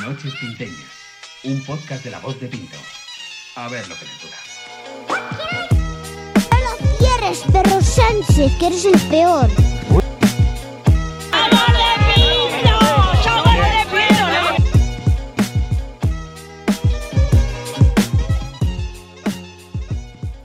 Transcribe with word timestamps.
Noches 0.00 0.34
Pinteñas, 0.34 0.76
un 1.44 1.62
podcast 1.64 2.04
de 2.04 2.10
la 2.10 2.18
voz 2.20 2.38
de 2.38 2.48
Pinto. 2.48 2.76
A 3.56 3.68
ver 3.68 3.88
lo 3.88 3.94
que 3.96 4.04
le 4.04 4.10
dura. 4.22 4.36
¡No 6.50 6.58
lo 6.60 6.96
quieres, 6.98 7.40
perro 7.50 7.80
Sánchez, 7.80 8.52
que 8.58 8.66
eres 8.66 8.84
el 8.84 9.00
peor! 9.08 9.48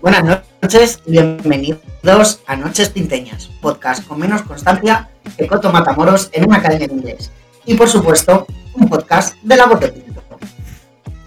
Buenas 0.01 0.23
noches 0.61 1.01
y 1.05 1.11
bienvenidos 1.11 2.39
a 2.47 2.55
Noches 2.55 2.89
Pinteñas, 2.89 3.49
podcast 3.61 4.07
con 4.07 4.19
menos 4.19 4.43
constancia 4.43 5.09
que 5.37 5.45
Coto 5.45 5.71
Matamoros 5.71 6.29
en 6.31 6.47
una 6.47 6.57
academia 6.57 6.87
de 6.87 6.93
inglés. 6.93 7.31
Y 7.65 7.75
por 7.75 7.89
supuesto, 7.89 8.47
un 8.73 8.87
podcast 8.87 9.35
de 9.41 9.55
la 9.57 9.65
voz 9.65 9.79
de 9.79 9.89
Pinto. 9.89 10.21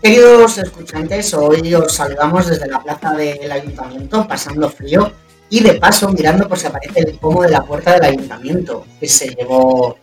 Queridos 0.03 0.59
escuchantes, 0.59 1.33
hoy 1.35 1.75
os 1.75 1.93
saludamos 1.95 2.47
desde 2.47 2.67
la 2.67 2.83
plaza 2.83 3.13
del 3.15 3.51
ayuntamiento, 3.51 4.27
pasando 4.27 4.69
frío 4.69 5.13
y 5.49 5.61
de 5.61 5.75
paso 5.75 6.09
mirando 6.09 6.49
por 6.49 6.59
si 6.59 6.67
aparece 6.67 7.01
el 7.01 7.19
pomo 7.19 7.43
de 7.43 7.51
la 7.51 7.63
puerta 7.63 7.95
del 7.95 8.05
ayuntamiento 8.05 8.85
que 9.01 9.09
se 9.09 9.35
llevó 9.35 9.97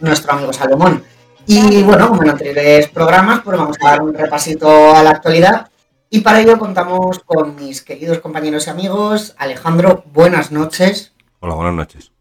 nuestro 0.00 0.32
amigo 0.32 0.52
Salomón. 0.52 1.02
Y 1.46 1.82
bueno, 1.82 2.08
como 2.08 2.22
en 2.22 2.30
anteriores 2.30 2.88
programas, 2.88 3.40
pues 3.42 3.58
vamos 3.58 3.76
a 3.80 3.90
dar 3.90 4.02
un 4.02 4.14
repasito 4.14 4.94
a 4.94 5.02
la 5.02 5.10
actualidad 5.10 5.68
y 6.10 6.20
para 6.20 6.40
ello 6.40 6.58
contamos 6.58 7.18
con 7.20 7.56
mis 7.56 7.82
queridos 7.82 8.18
compañeros 8.18 8.66
y 8.66 8.70
amigos. 8.70 9.34
Alejandro, 9.38 10.04
buenas 10.12 10.52
noches. 10.52 11.12
Hola, 11.40 11.54
buenas 11.54 11.74
noches. 11.74 12.12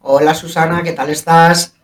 Hola 0.00 0.34
Susana, 0.34 0.82
¿qué 0.82 0.92
tal 0.92 1.10
estás? 1.10 1.74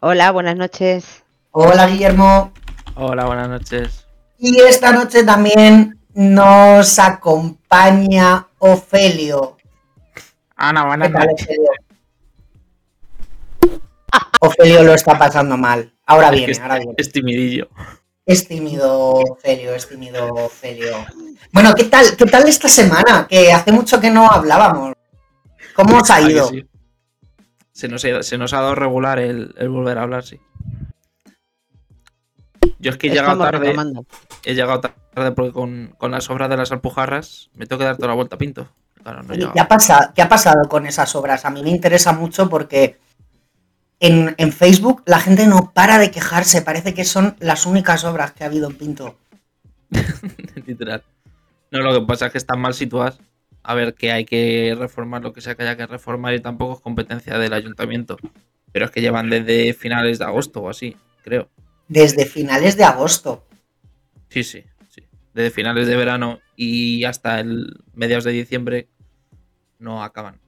Hola, 0.00 0.30
buenas 0.32 0.56
noches. 0.56 1.24
Hola 1.50 1.86
Guillermo. 1.86 2.52
Hola, 2.94 3.26
buenas 3.26 3.48
noches. 3.48 4.06
Y 4.38 4.60
esta 4.60 4.92
noche 4.92 5.24
también 5.24 5.98
nos 6.14 6.98
acompaña 6.98 8.46
Ofelio. 8.58 9.56
Ana, 10.56 10.82
¿Qué 10.82 10.86
buenas 10.88 11.12
tal, 11.12 11.26
noches. 11.28 11.46
Ofelio? 11.48 11.70
Ofelio 14.40 14.82
lo 14.84 14.94
está 14.94 15.18
pasando 15.18 15.56
mal. 15.56 15.92
Ahora 16.06 16.28
Es 16.28 16.32
viene, 16.36 16.52
que 16.52 16.60
ahora 16.60 16.74
es, 16.76 16.80
viene. 16.80 16.94
es 16.96 17.12
timidillo. 17.12 17.68
Es 18.26 18.46
tímido, 18.46 19.14
Ofelio, 19.14 19.74
es 19.74 19.88
tímido, 19.88 20.26
Ofelio. 20.34 21.06
Bueno, 21.52 21.74
¿qué 21.74 21.84
tal, 21.84 22.14
¿qué 22.16 22.26
tal 22.26 22.46
esta 22.46 22.68
semana? 22.68 23.26
Que 23.28 23.52
hace 23.52 23.72
mucho 23.72 24.00
que 24.00 24.10
no 24.10 24.30
hablábamos. 24.30 24.94
¿Cómo 25.74 25.96
os 25.98 26.10
ha 26.10 26.16
Ah, 26.16 26.20
ido? 26.22 26.48
sí. 26.48 26.64
Se 27.72 27.88
nos, 27.88 28.04
ha, 28.04 28.22
se 28.22 28.36
nos 28.36 28.52
ha 28.52 28.60
dado 28.60 28.74
regular 28.74 29.18
el, 29.18 29.54
el 29.56 29.68
volver 29.68 29.98
a 29.98 30.02
hablar, 30.02 30.24
sí. 30.24 30.38
Yo 32.78 32.90
es 32.90 32.96
que 32.96 33.08
he 33.08 33.10
llegado 33.10 33.38
tarde. 33.38 33.74
He 34.44 34.54
llegado 34.54 34.80
tarde 34.80 35.32
porque 35.32 35.52
con, 35.52 35.94
con 35.98 36.10
las 36.10 36.30
obras 36.30 36.48
de 36.48 36.56
las 36.56 36.70
alpujarras 36.72 37.50
me 37.54 37.66
tengo 37.66 37.78
que 37.80 37.86
dar 37.86 37.96
toda 37.96 38.08
la 38.08 38.14
vuelta 38.14 38.36
a 38.36 38.38
Pinto. 38.38 38.68
Claro, 39.02 39.22
no. 39.22 39.52
¿Qué 39.52 39.60
ha, 39.60 39.68
pasado, 39.68 40.12
¿Qué 40.14 40.22
ha 40.22 40.28
pasado 40.28 40.68
con 40.68 40.86
esas 40.86 41.14
obras? 41.14 41.44
A 41.44 41.50
mí 41.50 41.62
me 41.62 41.70
interesa 41.70 42.12
mucho 42.12 42.48
porque 42.48 42.98
en, 44.00 44.34
en 44.38 44.52
Facebook 44.52 45.02
la 45.06 45.18
gente 45.18 45.46
no 45.46 45.72
para 45.72 45.98
de 45.98 46.10
quejarse. 46.10 46.62
Parece 46.62 46.94
que 46.94 47.04
son 47.04 47.36
las 47.40 47.66
únicas 47.66 48.04
obras 48.04 48.32
que 48.32 48.44
ha 48.44 48.46
habido 48.46 48.68
en 48.68 48.76
Pinto. 48.76 49.16
Literal. 50.66 51.02
No, 51.70 51.80
lo 51.80 52.00
que 52.00 52.06
pasa 52.06 52.26
es 52.26 52.32
que 52.32 52.38
están 52.38 52.60
mal 52.60 52.74
situadas. 52.74 53.18
A 53.62 53.74
ver, 53.74 53.94
que 53.94 54.12
hay 54.12 54.24
que 54.24 54.74
reformar 54.78 55.22
lo 55.22 55.32
que 55.32 55.40
sea 55.40 55.54
que 55.54 55.62
haya 55.62 55.76
que 55.76 55.86
reformar 55.86 56.34
y 56.34 56.40
tampoco 56.40 56.74
es 56.74 56.80
competencia 56.80 57.38
del 57.38 57.52
ayuntamiento. 57.52 58.16
Pero 58.72 58.86
es 58.86 58.90
que 58.90 59.00
llevan 59.00 59.28
desde 59.30 59.74
finales 59.74 60.18
de 60.18 60.24
agosto 60.24 60.62
o 60.62 60.70
así, 60.70 60.96
creo. 61.22 61.48
Desde 61.88 62.26
finales 62.26 62.76
de 62.76 62.84
agosto. 62.84 63.44
Sí, 64.28 64.44
sí, 64.44 64.64
sí. 64.90 65.02
Desde 65.34 65.50
finales 65.50 65.86
de 65.86 65.96
verano 65.96 66.40
y 66.56 67.04
hasta 67.04 67.40
el 67.40 67.80
mediados 67.94 68.24
de 68.24 68.32
diciembre 68.32 68.88
no 69.78 70.02
acaban. 70.02 70.40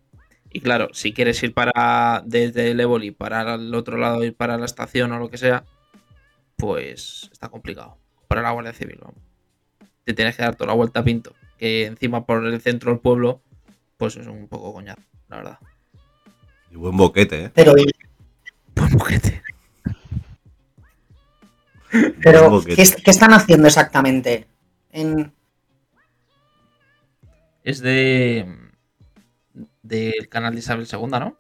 Y 0.52 0.60
claro, 0.60 0.88
si 0.92 1.12
quieres 1.12 1.42
ir 1.42 1.54
para 1.54 2.22
desde 2.26 2.72
el 2.72 2.80
Évoli 2.80 3.12
para 3.12 3.54
el 3.54 3.74
otro 3.74 3.96
lado 3.96 4.24
ir 4.24 4.34
para 4.34 4.58
la 4.58 4.66
estación 4.66 5.12
o 5.12 5.18
lo 5.18 5.30
que 5.30 5.38
sea, 5.38 5.64
pues 6.56 7.30
está 7.32 7.48
complicado. 7.48 7.96
Para 8.26 8.42
la 8.42 8.50
Guardia 8.50 8.72
Civil, 8.72 8.98
vamos. 9.00 9.20
Te 10.04 10.12
tienes 10.12 10.36
que 10.36 10.42
dar 10.42 10.56
toda 10.56 10.68
la 10.68 10.74
vuelta 10.74 11.00
a 11.00 11.04
Pinto, 11.04 11.34
que 11.56 11.86
encima 11.86 12.26
por 12.26 12.44
el 12.44 12.60
centro 12.60 12.90
del 12.90 13.00
pueblo, 13.00 13.42
pues 13.96 14.16
es 14.16 14.26
un 14.26 14.48
poco 14.48 14.72
coñazo, 14.72 15.02
la 15.28 15.36
verdad. 15.36 15.58
Y 16.70 16.76
buen 16.76 16.96
boquete, 16.96 17.44
¿eh? 17.44 17.50
Pero, 17.54 17.74
Buen 18.74 18.92
boquete. 18.92 19.42
pero. 22.22 22.62
¿qué, 22.64 22.82
est- 22.82 23.00
qué 23.04 23.10
están 23.10 23.32
haciendo 23.32 23.66
exactamente? 23.68 24.46
En, 24.92 25.32
Es 27.64 27.80
de 27.80 28.46
del 29.82 30.28
canal 30.28 30.52
de 30.54 30.60
Isabel 30.60 30.86
II, 30.90 31.06
¿no? 31.10 31.36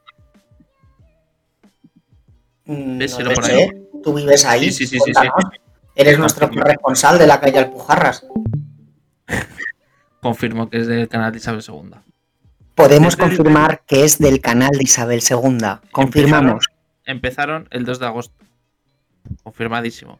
mm, 2.66 2.98
no 2.98 3.34
por 3.34 3.44
sé. 3.44 3.52
ahí. 3.52 3.70
Tú 4.02 4.14
vives 4.14 4.44
ahí. 4.44 4.70
Sí, 4.72 4.86
sí, 4.86 4.86
sí, 4.86 4.98
sí, 4.98 5.12
sí. 5.12 5.28
cuéntanos. 5.28 5.52
Eres 5.94 6.18
nuestro 6.18 6.48
corresponsal 6.50 7.18
de 7.18 7.26
la 7.26 7.40
calle 7.40 7.58
Alpujarras. 7.58 8.24
Confirmo 10.20 10.68
que 10.70 10.78
es 10.78 10.86
del 10.86 11.08
canal 11.08 11.32
de 11.32 11.38
Isabel 11.38 11.62
II. 11.66 11.90
Podemos 12.74 13.16
Desde 13.16 13.30
el- 13.30 13.36
confirmar 13.36 13.82
que 13.86 14.04
es 14.04 14.18
del 14.18 14.40
canal 14.40 14.70
de 14.70 14.82
Isabel 14.84 15.20
II. 15.28 15.58
Confirmamos. 15.92 16.66
Empezaron 17.04 17.68
el 17.70 17.84
2 17.84 17.98
de 17.98 18.06
agosto. 18.06 18.34
Confirmadísimo. 19.42 20.18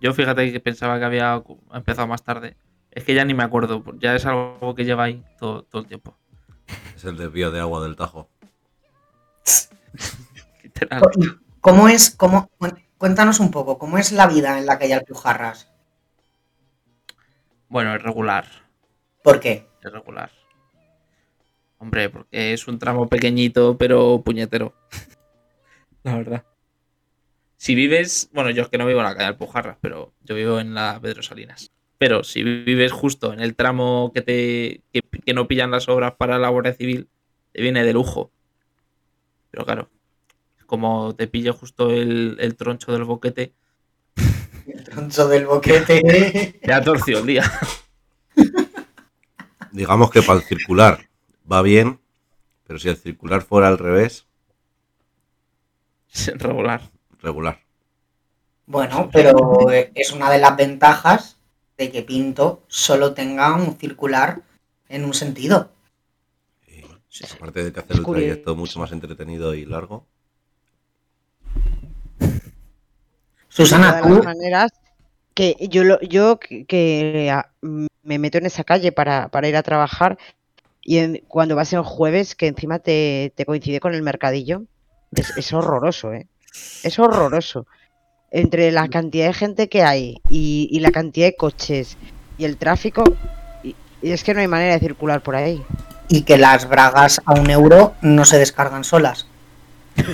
Yo 0.00 0.12
fíjate 0.14 0.52
que 0.52 0.60
pensaba 0.60 0.98
que 0.98 1.04
había 1.04 1.42
empezado 1.72 2.08
más 2.08 2.22
tarde. 2.22 2.56
Es 2.90 3.04
que 3.04 3.14
ya 3.14 3.24
ni 3.24 3.34
me 3.34 3.42
acuerdo. 3.42 3.84
Ya 3.98 4.14
es 4.14 4.26
algo 4.26 4.74
que 4.74 4.84
lleva 4.84 5.04
ahí 5.04 5.24
todo, 5.38 5.62
todo 5.64 5.82
el 5.82 5.88
tiempo. 5.88 6.16
Es 6.96 7.04
el 7.04 7.16
desvío 7.16 7.50
de 7.50 7.60
agua 7.60 7.82
del 7.82 7.96
Tajo. 7.96 8.28
Literal. 10.62 11.02
¿Cómo 11.60 11.88
es, 11.88 12.10
cómo, 12.10 12.50
cuéntanos 12.96 13.38
un 13.38 13.50
poco, 13.50 13.78
¿cómo 13.78 13.98
es 13.98 14.12
la 14.12 14.26
vida 14.26 14.58
en 14.58 14.64
la 14.64 14.78
calle 14.78 14.94
Alpujarras? 14.94 15.70
Bueno, 17.68 17.94
es 17.94 18.02
regular. 18.02 18.46
¿Por 19.22 19.40
qué? 19.40 19.68
Es 19.82 19.92
regular. 19.92 20.30
Hombre, 21.78 22.08
porque 22.08 22.52
es 22.52 22.66
un 22.66 22.78
tramo 22.78 23.08
pequeñito, 23.08 23.76
pero 23.76 24.22
puñetero. 24.22 24.74
la 26.02 26.16
verdad. 26.16 26.44
Si 27.60 27.74
vives. 27.74 28.30
Bueno, 28.32 28.48
yo 28.48 28.62
es 28.62 28.68
que 28.70 28.78
no 28.78 28.86
vivo 28.86 29.00
en 29.00 29.04
la 29.04 29.14
calle 29.14 29.26
Alpujarras, 29.26 29.76
pero 29.82 30.14
yo 30.22 30.34
vivo 30.34 30.60
en 30.60 30.72
la 30.72 30.98
Pedro 30.98 31.22
Salinas. 31.22 31.70
Pero 31.98 32.24
si 32.24 32.42
vives 32.42 32.90
justo 32.90 33.34
en 33.34 33.40
el 33.40 33.54
tramo 33.54 34.12
que 34.14 34.22
te. 34.22 34.80
que, 34.94 35.02
que 35.02 35.34
no 35.34 35.46
pillan 35.46 35.70
las 35.70 35.86
obras 35.90 36.14
para 36.14 36.38
la 36.38 36.48
Guardia 36.48 36.72
Civil, 36.72 37.10
te 37.52 37.60
viene 37.60 37.84
de 37.84 37.92
lujo. 37.92 38.30
Pero 39.50 39.66
claro, 39.66 39.90
como 40.64 41.14
te 41.14 41.26
pille 41.26 41.50
justo 41.50 41.90
el, 41.90 42.38
el 42.40 42.56
troncho 42.56 42.92
del 42.92 43.04
boquete, 43.04 43.52
El 44.66 44.82
troncho 44.84 45.28
del 45.28 45.44
boquete. 45.44 46.58
te 46.64 46.72
ha 46.72 46.82
torcido 46.82 47.18
el 47.18 47.26
día. 47.26 47.44
Digamos 49.70 50.10
que 50.10 50.22
para 50.22 50.38
el 50.38 50.46
circular 50.46 51.10
va 51.50 51.60
bien, 51.60 52.00
pero 52.66 52.78
si 52.78 52.88
el 52.88 52.96
circular 52.96 53.42
fuera 53.42 53.68
al 53.68 53.76
revés, 53.76 54.26
Es 56.10 56.28
regular. 56.38 56.90
Regular. 57.22 57.60
Bueno, 58.66 59.10
pero 59.12 59.68
es 59.94 60.12
una 60.12 60.30
de 60.30 60.38
las 60.38 60.56
ventajas 60.56 61.36
de 61.76 61.90
que 61.90 62.02
Pinto 62.02 62.62
solo 62.68 63.14
tenga 63.14 63.54
un 63.54 63.76
circular 63.76 64.42
en 64.88 65.04
un 65.04 65.14
sentido. 65.14 65.70
Sí, 67.08 67.24
sí. 67.26 67.34
aparte 67.34 67.64
de 67.64 67.72
que 67.72 67.80
hacer 67.80 67.96
el 67.96 68.04
trayecto 68.04 68.54
mucho 68.54 68.78
más 68.78 68.92
entretenido 68.92 69.54
y 69.54 69.64
largo. 69.64 70.06
Susana, 73.48 73.96
de 73.96 74.02
todas 74.02 74.24
maneras, 74.24 74.72
que 75.34 75.56
yo, 75.68 75.82
lo, 75.84 76.00
yo 76.02 76.38
que, 76.38 76.64
que, 76.66 77.30
ah, 77.32 77.50
me 78.02 78.18
meto 78.18 78.38
en 78.38 78.46
esa 78.46 78.64
calle 78.64 78.92
para, 78.92 79.28
para 79.28 79.48
ir 79.48 79.56
a 79.56 79.62
trabajar 79.62 80.18
y 80.82 80.98
en- 80.98 81.24
cuando 81.28 81.56
vas 81.56 81.72
el 81.72 81.82
jueves, 81.82 82.34
que 82.34 82.46
encima 82.46 82.78
te, 82.78 83.32
te 83.36 83.44
coincide 83.46 83.80
con 83.80 83.94
el 83.94 84.02
mercadillo, 84.02 84.62
es, 85.12 85.36
es 85.36 85.52
horroroso, 85.52 86.12
¿eh? 86.12 86.28
Es 86.82 86.98
horroroso. 86.98 87.66
Entre 88.30 88.70
la 88.70 88.88
cantidad 88.88 89.26
de 89.26 89.34
gente 89.34 89.68
que 89.68 89.82
hay 89.82 90.20
y, 90.30 90.68
y 90.70 90.80
la 90.80 90.90
cantidad 90.92 91.26
de 91.26 91.36
coches 91.36 91.96
y 92.38 92.44
el 92.44 92.56
tráfico, 92.56 93.02
y, 93.64 93.74
y 94.02 94.10
es 94.12 94.22
que 94.24 94.34
no 94.34 94.40
hay 94.40 94.46
manera 94.48 94.74
de 94.74 94.80
circular 94.80 95.22
por 95.22 95.34
ahí. 95.36 95.62
y 96.08 96.22
que 96.22 96.38
las 96.38 96.68
bragas 96.68 97.20
a 97.24 97.34
un 97.34 97.50
euro 97.50 97.94
no 98.02 98.24
se 98.24 98.38
descargan 98.38 98.84
solas. 98.84 99.26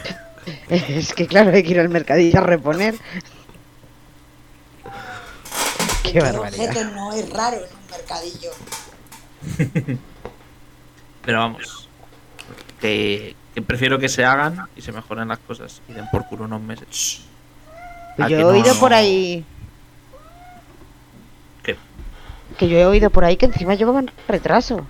Es 0.69 1.13
que 1.13 1.27
claro, 1.27 1.51
hay 1.51 1.65
que 1.65 1.71
ir 1.73 1.81
al 1.81 1.89
mercadillo 1.89 2.39
a 2.39 2.43
reponer. 2.43 2.95
Qué 6.03 6.21
barbaridad. 6.21 6.69
objeto 6.69 6.85
no 6.95 7.13
es 7.13 7.29
raro 7.31 7.57
en 7.57 7.63
un 7.65 7.91
mercadillo. 7.91 8.51
Pero 11.25 11.39
vamos. 11.41 11.89
Que, 12.81 13.35
que 13.57 13.63
prefiero 13.63 13.99
que 13.99 14.11
se 14.11 14.23
hagan 14.23 14.69
y 14.77 14.83
se 14.83 14.93
mejoren 14.93 15.29
las 15.29 15.39
cosas 15.39 15.81
y 15.89 15.95
den 15.95 16.07
por 16.13 16.27
culo 16.27 16.45
unos 16.45 16.61
meses. 16.61 17.23
Pues 18.17 18.27
¿A 18.27 18.29
yo 18.29 18.37
he 18.37 18.41
no- 18.43 18.49
oído 18.49 18.75
por 18.79 18.93
ahí. 18.93 19.47
¿Qué? 21.63 21.75
Que 22.59 22.69
yo 22.69 22.77
he 22.77 22.85
oído 22.85 23.09
por 23.09 23.25
ahí 23.25 23.39
que 23.39 23.47
encima 23.47 23.75
llevaban 23.75 24.11
retraso. 24.29 24.87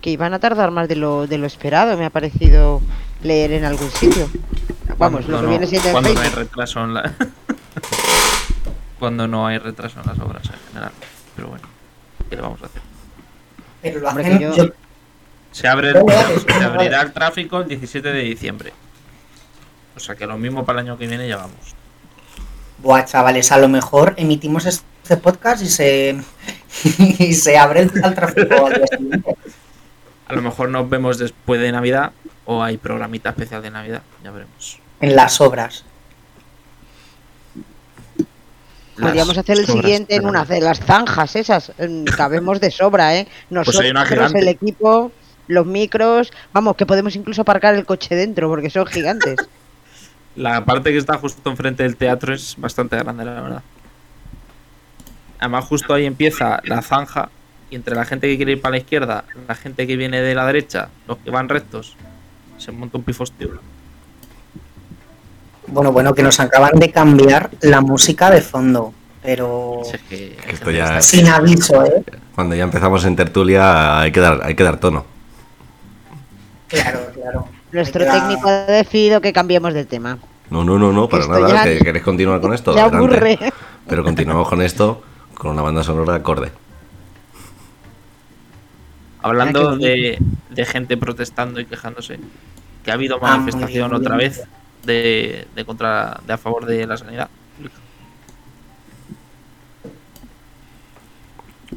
Que 0.00 0.08
iban 0.08 0.32
a 0.32 0.38
tardar 0.38 0.70
más 0.70 0.88
de 0.88 0.96
lo, 0.96 1.26
de 1.26 1.36
lo 1.36 1.46
esperado, 1.46 1.94
me 1.98 2.06
ha 2.06 2.10
parecido 2.10 2.80
leer 3.22 3.52
en 3.52 3.66
algún 3.66 3.90
sitio. 3.90 4.30
Vamos, 4.96 5.26
Cuando 5.26 5.28
lo 5.32 5.36
que 5.38 5.42
no- 5.44 5.48
viene 5.50 5.66
siendo 5.66 5.88
en 5.88 5.92
cuando 5.92 6.14
no 6.14 6.20
hay 6.20 6.28
retraso 6.30 6.84
en 6.84 6.94
la... 6.94 7.12
cuando 8.98 9.28
no 9.28 9.46
hay 9.46 9.58
retraso 9.58 10.00
en 10.00 10.06
las 10.06 10.18
obras 10.20 10.42
en 10.46 10.68
general. 10.68 10.92
Pero 11.34 11.48
bueno, 11.48 11.64
¿qué 12.30 12.36
le 12.36 12.40
vamos 12.42 12.62
a 12.62 12.66
hacer? 12.66 12.80
Pero 13.82 14.00
lo 14.00 14.08
Hombre, 14.08 14.24
hacen. 14.24 14.38
que 14.38 14.44
yo- 14.44 14.54
yo- 14.56 14.72
Se 15.56 15.66
abre 15.66 15.94
abrirá 16.62 17.00
el 17.00 17.12
tráfico 17.14 17.60
el 17.60 17.68
17 17.68 18.12
de 18.12 18.20
diciembre. 18.20 18.74
O 19.96 20.00
sea 20.00 20.14
que 20.14 20.26
lo 20.26 20.36
mismo 20.36 20.66
para 20.66 20.80
el 20.80 20.86
año 20.86 20.98
que 20.98 21.06
viene 21.06 21.26
ya 21.26 21.38
vamos. 21.38 21.74
Buah, 22.76 23.06
chavales, 23.06 23.50
a 23.52 23.56
lo 23.56 23.66
mejor 23.66 24.12
emitimos 24.18 24.66
este 24.66 25.16
podcast 25.16 25.62
y 25.62 25.68
se, 25.68 26.20
y 27.18 27.32
se 27.32 27.56
abre 27.56 27.80
el, 27.80 27.90
tráfico 27.90 28.66
al 28.66 28.74
día 28.74 28.86
siguiente. 28.98 29.34
A 30.28 30.34
lo 30.34 30.42
mejor 30.42 30.68
nos 30.68 30.90
vemos 30.90 31.16
después 31.16 31.58
de 31.58 31.72
Navidad 31.72 32.12
o 32.44 32.62
hay 32.62 32.76
programita 32.76 33.30
especial 33.30 33.62
de 33.62 33.70
Navidad, 33.70 34.02
ya 34.22 34.32
veremos. 34.32 34.78
en 35.00 35.16
las 35.16 35.40
obras. 35.40 35.86
Podríamos 39.00 39.38
hacer 39.38 39.58
el 39.58 39.66
siguiente 39.66 40.16
en 40.16 40.26
una 40.26 40.44
de 40.44 40.60
las 40.60 40.80
zanjas 40.80 41.34
esas. 41.34 41.72
Cabemos 42.14 42.60
de 42.60 42.70
sobra, 42.70 43.16
¿eh? 43.16 43.26
Nosotros, 43.48 43.76
Pues 43.76 43.84
hay 43.86 43.90
una 43.90 44.38
el 44.38 44.48
equipo, 44.48 45.12
los 45.48 45.66
micros. 45.66 46.32
Vamos, 46.52 46.76
que 46.76 46.86
podemos 46.86 47.14
incluso 47.16 47.42
aparcar 47.42 47.74
el 47.74 47.84
coche 47.86 48.14
dentro 48.14 48.48
porque 48.48 48.70
son 48.70 48.86
gigantes. 48.86 49.36
La 50.36 50.64
parte 50.66 50.92
que 50.92 50.98
está 50.98 51.16
justo 51.16 51.48
enfrente 51.48 51.82
del 51.82 51.96
teatro 51.96 52.34
es 52.34 52.56
bastante 52.58 52.96
grande, 52.98 53.24
la 53.24 53.40
verdad. 53.40 53.62
Además, 55.38 55.64
justo 55.64 55.94
ahí 55.94 56.04
empieza 56.04 56.60
la 56.64 56.82
zanja. 56.82 57.30
Y 57.70 57.74
entre 57.74 57.94
la 57.96 58.04
gente 58.04 58.28
que 58.28 58.36
quiere 58.36 58.52
ir 58.52 58.60
para 58.60 58.72
la 58.72 58.78
izquierda, 58.78 59.24
la 59.48 59.54
gente 59.54 59.86
que 59.86 59.96
viene 59.96 60.20
de 60.20 60.34
la 60.34 60.46
derecha, 60.46 60.88
los 61.08 61.16
que 61.18 61.30
van 61.30 61.48
rectos, 61.48 61.96
se 62.58 62.70
monta 62.70 62.98
un 62.98 63.04
pifostio. 63.04 63.58
Bueno, 65.68 65.90
bueno, 65.90 66.14
que 66.14 66.22
nos 66.22 66.38
acaban 66.38 66.72
de 66.78 66.92
cambiar 66.92 67.50
la 67.62 67.80
música 67.80 68.30
de 68.30 68.40
fondo, 68.40 68.92
pero 69.22 69.82
que 70.08 70.36
Esto 70.48 70.70
ya- 70.70 71.00
sin 71.00 71.26
aviso, 71.28 71.84
¿eh? 71.84 72.04
Cuando 72.34 72.54
ya 72.54 72.62
empezamos 72.64 73.04
en 73.04 73.16
tertulia 73.16 73.98
hay 74.00 74.12
que 74.12 74.20
dar, 74.20 74.40
hay 74.44 74.54
que 74.54 74.62
dar 74.62 74.78
tono. 74.78 75.06
Claro, 76.68 77.00
claro. 77.14 77.48
Nuestro 77.72 78.04
Hay 78.10 78.20
técnico 78.20 78.48
ha 78.48 78.66
decidido 78.66 79.20
que 79.20 79.32
cambiemos 79.32 79.72
de 79.74 79.84
tema. 79.84 80.18
No, 80.50 80.64
no, 80.64 80.78
no, 80.78 80.92
no, 80.92 81.08
para 81.08 81.22
Esto 81.24 81.32
nada. 81.40 81.48
ya- 81.52 81.64
que 81.64 81.78
¿Queréis 81.78 82.04
continuar 82.04 82.40
con 82.40 82.52
esto? 82.54 82.70
Adelante. 82.78 82.96
aburre. 82.96 83.38
Pero 83.88 84.02
continuamos 84.04 84.48
con 84.48 84.62
esto, 84.62 85.02
con 85.34 85.50
una 85.52 85.62
banda 85.62 85.82
sonora 85.84 86.14
acorde. 86.16 86.50
Hablando 89.22 89.70
Ah, 89.70 89.76
de, 89.76 90.18
de 90.50 90.64
gente 90.64 90.96
protestando 90.96 91.58
y 91.60 91.66
quejándose, 91.66 92.18
que 92.84 92.90
ha 92.90 92.94
habido 92.94 93.16
Ah, 93.22 93.36
manifestación 93.36 93.92
otra 93.94 94.16
vez 94.16 94.42
de, 94.84 95.48
de 95.54 95.64
contra 95.64 96.20
de 96.26 96.32
a 96.32 96.38
favor 96.38 96.64
de 96.66 96.86
la 96.86 96.96
sanidad. 96.96 97.28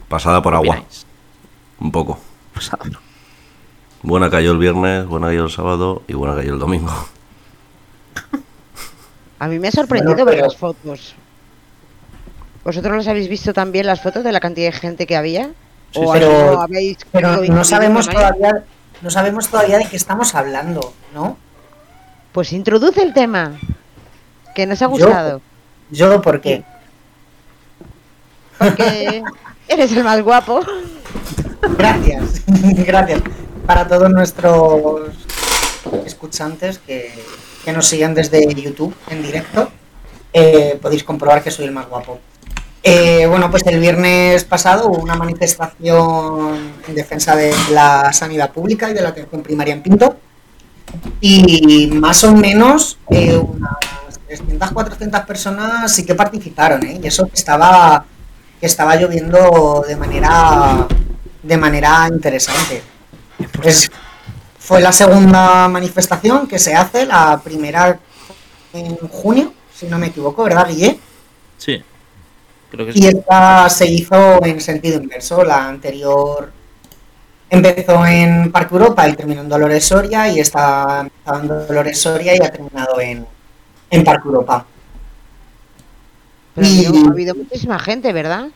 Pasada 0.07 0.41
por 0.41 0.53
¿Qué 0.53 0.57
agua, 0.57 0.75
opináis? 0.75 1.05
un 1.79 1.91
poco. 1.91 2.19
Pues, 2.53 2.71
ah, 2.73 2.79
no. 2.91 2.99
Buena 4.01 4.29
cayó 4.29 4.51
el 4.51 4.57
viernes, 4.57 5.05
buena 5.07 5.27
cayó 5.27 5.43
el 5.45 5.51
sábado 5.51 6.03
y 6.07 6.13
buena 6.13 6.35
cayó 6.35 6.53
el 6.53 6.59
domingo. 6.59 6.91
A 9.39 9.47
mí 9.47 9.59
me 9.59 9.67
ha 9.69 9.71
sorprendido 9.71 10.13
Bueno, 10.15 10.31
ver 10.31 10.41
las 10.41 10.55
fotos. 10.55 11.15
¿Vosotros 12.63 12.95
los 12.95 13.07
habéis 13.07 13.29
visto 13.29 13.53
también 13.53 13.85
las 13.87 14.01
fotos 14.01 14.23
de 14.23 14.31
la 14.31 14.39
cantidad 14.39 14.67
de 14.71 14.77
gente 14.77 15.07
que 15.07 15.15
había? 15.15 15.47
Sí, 15.91 15.99
¿O 16.03 16.13
sí. 16.13 16.19
no 16.19 16.27
Pero- 16.27 16.61
habéis 16.61 16.97
Pero 17.11 17.41
no 17.45 17.63
sabemos 17.63 18.07
todavía, 18.09 18.63
no 19.01 19.09
sabemos 19.09 19.47
todavía 19.47 19.77
de 19.79 19.85
qué 19.87 19.95
estamos 19.95 20.35
hablando, 20.35 20.93
¿no? 21.13 21.37
Pues 22.31 22.51
introduce 22.53 23.01
el 23.01 23.13
tema. 23.13 23.53
Que 24.55 24.65
nos 24.65 24.81
ha 24.81 24.85
Yo- 24.85 24.89
gustado. 24.91 25.41
Yo, 25.91 26.21
¿por 26.21 26.41
qué? 26.41 26.63
Porque 28.57 29.23
eres 29.67 29.91
el 29.93 30.03
más 30.03 30.21
guapo. 30.21 30.59
Gracias, 31.77 32.43
gracias. 32.47 33.21
Para 33.69 33.87
todos 33.87 34.09
nuestros 34.09 35.11
escuchantes 36.03 36.79
que, 36.79 37.13
nos 37.71 37.85
siguen 37.85 38.15
desde 38.15 38.51
YouTube 38.55 38.95
en 39.11 39.21
directo, 39.21 39.69
eh, 40.33 40.79
podéis 40.81 41.03
comprobar 41.03 41.43
que 41.43 41.51
soy 41.51 41.65
el 41.65 41.71
más 41.71 41.87
guapo. 41.87 42.19
Eh, 42.81 43.27
bueno, 43.27 43.51
pues 43.51 43.61
el 43.67 43.79
viernes 43.79 44.43
pasado 44.43 44.87
hubo 44.87 44.97
una 44.97 45.13
manifestación 45.13 46.71
en 46.87 46.95
defensa 46.95 47.35
de 47.35 47.53
la 47.71 48.11
sanidad 48.11 48.49
pública 48.51 48.89
y 48.89 48.95
de 48.95 49.01
la 49.01 49.09
atención 49.09 49.43
primaria 49.43 49.75
en 49.75 49.83
Pinto. 49.83 50.17
Y 51.21 51.91
más 51.93 52.23
o 52.23 52.33
menos 52.33 52.97
eh, 53.11 53.37
unas 53.37 54.19
300, 54.25 54.71
400 54.71 55.21
personas 55.27 55.93
sí 55.93 56.07
que 56.07 56.15
participaron, 56.15 56.83
¿eh? 56.87 56.99
Y 57.03 57.05
eso 57.05 57.27
que 57.27 57.35
estaba, 57.35 58.03
que 58.59 58.65
estaba 58.65 58.95
lloviendo 58.95 59.85
de 59.87 59.95
manera, 59.95 60.87
de 61.43 61.57
manera 61.57 62.07
interesante. 62.11 62.81
Es- 63.63 63.91
fue 64.59 64.81
la 64.81 64.91
segunda 64.91 65.67
manifestación 65.67 66.47
que 66.47 66.59
se 66.59 66.75
hace, 66.75 67.05
la 67.05 67.39
primera 67.43 67.99
en 68.73 68.97
junio, 68.97 69.53
si 69.73 69.87
no 69.87 69.97
me 69.97 70.07
equivoco, 70.07 70.43
¿verdad, 70.43 70.67
Guille? 70.67 70.99
Sí, 71.57 71.83
creo 72.69 72.85
que 72.85 72.91
Y 72.91 73.01
sí. 73.01 73.07
esta 73.07 73.69
se 73.69 73.87
hizo 73.87 74.43
en 74.45 74.61
sentido 74.61 75.01
inverso. 75.01 75.43
La 75.43 75.67
anterior 75.67 76.51
empezó 77.49 78.05
en 78.05 78.51
Parque 78.51 78.75
Europa 78.75 79.07
y 79.09 79.15
terminó 79.15 79.41
en 79.41 79.49
Dolores 79.49 79.85
Soria, 79.85 80.27
y 80.29 80.39
esta 80.39 81.01
empezó 81.01 81.39
en 81.41 81.47
Dolores 81.47 81.99
Soria 81.99 82.35
y 82.35 82.39
ha 82.45 82.51
terminado 82.51 82.99
en, 83.01 83.25
en 83.89 84.03
Parque 84.03 84.27
Europa. 84.27 84.65
Pero 86.55 86.67
Y- 86.67 86.85
ha 87.07 87.09
habido 87.11 87.35
muchísima 87.35 87.79
gente, 87.79 88.13
¿verdad? 88.13 88.47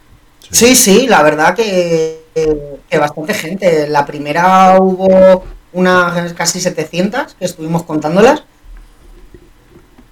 Sí, 0.52 0.76
sí, 0.76 1.08
la 1.08 1.24
verdad 1.24 1.56
que, 1.56 2.23
que 2.34 2.98
bastante 2.98 3.34
gente. 3.34 3.88
La 3.88 4.06
primera 4.06 4.78
hubo 4.80 5.44
unas 5.74 6.34
casi 6.34 6.60
700 6.60 7.36
que 7.36 7.46
estuvimos 7.46 7.84
contándolas. 7.84 8.44